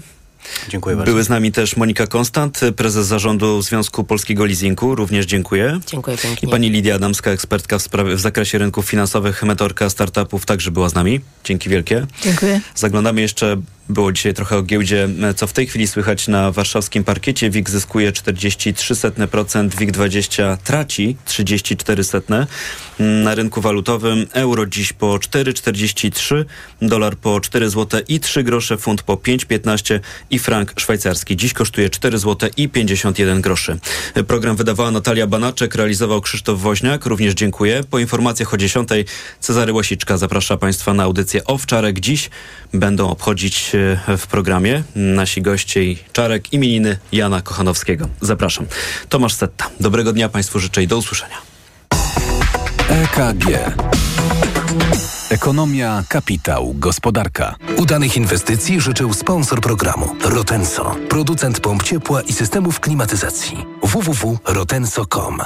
[0.70, 1.12] Dziękuję bardzo.
[1.12, 4.96] Były z nami też Monika Konstant, prezes zarządu Związku Polskiego Leasingu.
[4.96, 5.80] Również dziękuję.
[5.88, 6.50] Dziękuję pięknie.
[6.50, 10.90] I pani Lidia Adamska, ekspertka w, sprawie, w zakresie rynków finansowych, mentorka startupów, także była
[10.90, 11.22] z nami.
[11.44, 12.08] Dzięki wielkie.
[12.22, 12.62] Dziękuję.
[12.76, 13.58] Zaglądamy jeszcze,
[13.90, 17.50] było dzisiaj trochę o giełdzie, co w tej chwili słychać na warszawskim parkiecie.
[17.50, 22.46] WIG zyskuje 43%, WIG20 traci 34%.
[23.00, 26.46] Na rynku walutowym euro dziś po 4,43,
[26.82, 31.90] dolar po 4 zł i 3 grosze, funt po 5,15 i frank szwajcarski dziś kosztuje
[31.90, 33.80] 4 zł i 51 groszy.
[34.28, 37.84] Program wydawała Natalia Banaczek, realizował Krzysztof Woźniak, również dziękuję.
[37.90, 38.90] Po informacjach o 10
[39.40, 42.00] Cezary Łasiczka zaprasza Państwa na audycję Owczarek.
[42.00, 42.30] Dziś
[42.74, 43.72] będą obchodzić
[44.18, 48.10] w programie nasi goście i Czarek imieniny Jana Kochanowskiego.
[48.22, 48.66] Zapraszam.
[49.10, 49.70] Tomasz Setta.
[49.80, 51.38] Dobrego dnia Państwu życzę i do usłyszenia.
[52.90, 53.46] EKG.
[55.30, 57.56] Ekonomia, kapitał, gospodarka.
[57.78, 63.66] Udanych inwestycji życzył sponsor programu Rotenso, producent pomp ciepła i systemów klimatyzacji.
[63.84, 65.42] www.rotenso.com.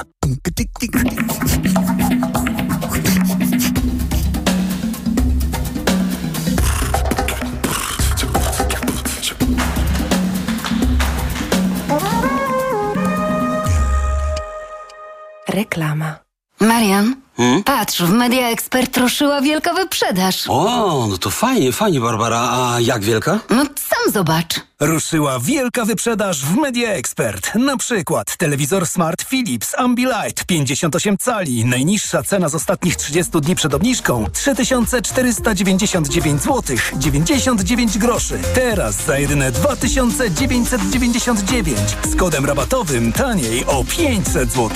[15.54, 16.14] Reklama.
[16.60, 17.16] Marian,
[17.64, 20.44] patrz, w Media Expert ruszyła wielka wyprzedaż.
[20.48, 22.38] O, no to fajnie, fajnie, Barbara.
[22.52, 23.38] A jak wielka?
[23.50, 24.60] No sam zobacz.
[24.82, 27.54] Ruszyła wielka wyprzedaż w Media Expert.
[27.54, 31.64] Na przykład telewizor Smart Philips Ambilight 58 cali.
[31.64, 38.38] Najniższa cena z ostatnich 30 dni przed obniżką 3499 zł 99 groszy.
[38.54, 41.78] Teraz za jedyne 2999
[42.12, 44.70] z kodem rabatowym taniej o 500 zł.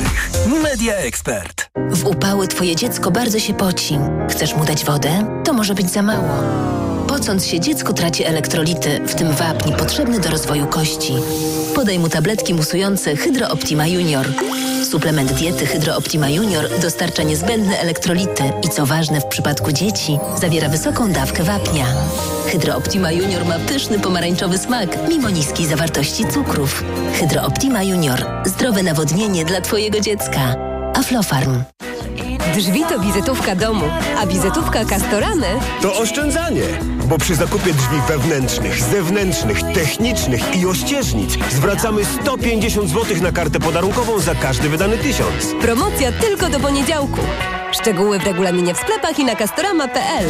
[0.63, 1.71] Media Expert.
[1.91, 3.99] W upały twoje dziecko bardzo się poci.
[4.31, 5.43] Chcesz mu dać wodę?
[5.45, 6.77] To może być za mało.
[7.07, 11.13] Pocąc się, dziecko traci elektrolity, w tym wapń potrzebny do rozwoju kości.
[11.75, 14.27] Podaj mu tabletki musujące Hydro Optima Junior.
[14.91, 20.69] Suplement diety Hydro Optima Junior dostarcza niezbędne elektrolity i co ważne w przypadku dzieci, zawiera
[20.69, 21.87] wysoką dawkę wapnia.
[22.47, 26.85] Hydro Optima Junior ma pyszny pomarańczowy smak, mimo niskiej zawartości cukrów.
[27.21, 28.27] Hydro Optima Junior.
[28.45, 30.57] Zdrowe nawodnienie dla twojego dziecka.
[30.95, 31.63] Aflofarm.
[32.55, 33.85] Drzwi to wizytówka domu,
[34.19, 35.47] a wizytówka Castoramy
[35.83, 36.63] To oszczędzanie,
[37.09, 44.19] bo przy zakupie drzwi wewnętrznych, zewnętrznych, technicznych i ościeżnic zwracamy 150 zł na kartę podarunkową
[44.19, 45.55] za każdy wydany tysiąc.
[45.61, 47.21] Promocja tylko do poniedziałku.
[47.73, 50.27] Szczegóły w regulaminie w sklepach i na castorama.pl.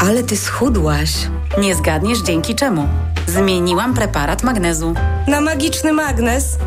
[0.00, 1.10] Ale ty schudłaś.
[1.58, 2.88] Nie zgadniesz dzięki czemu.
[3.26, 4.94] Zmieniłam preparat magnezu.
[5.28, 6.58] Na magiczny magnes.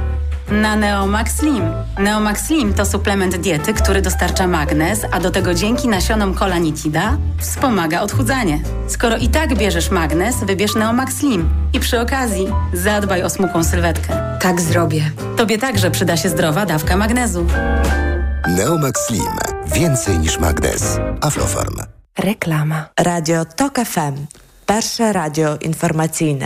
[0.52, 1.64] Na Neomax Slim.
[2.00, 8.02] Neomax Slim to suplement diety, który dostarcza magnez, a do tego dzięki nasionom kolanitida wspomaga
[8.02, 8.60] odchudzanie.
[8.88, 11.50] Skoro i tak bierzesz magnez, wybierz Neomax Slim.
[11.74, 14.38] I przy okazji zadbaj o smukłą sylwetkę.
[14.42, 15.12] Tak zrobię.
[15.38, 17.46] Tobie także przyda się zdrowa dawka magnezu.
[18.48, 19.38] Neomax Slim.
[19.74, 21.00] Więcej niż magnez.
[21.22, 21.76] Aflofarm.
[22.18, 22.86] Reklama.
[23.00, 24.26] Radio TOK FM.
[24.66, 26.38] Pierwsze radio informacyjne.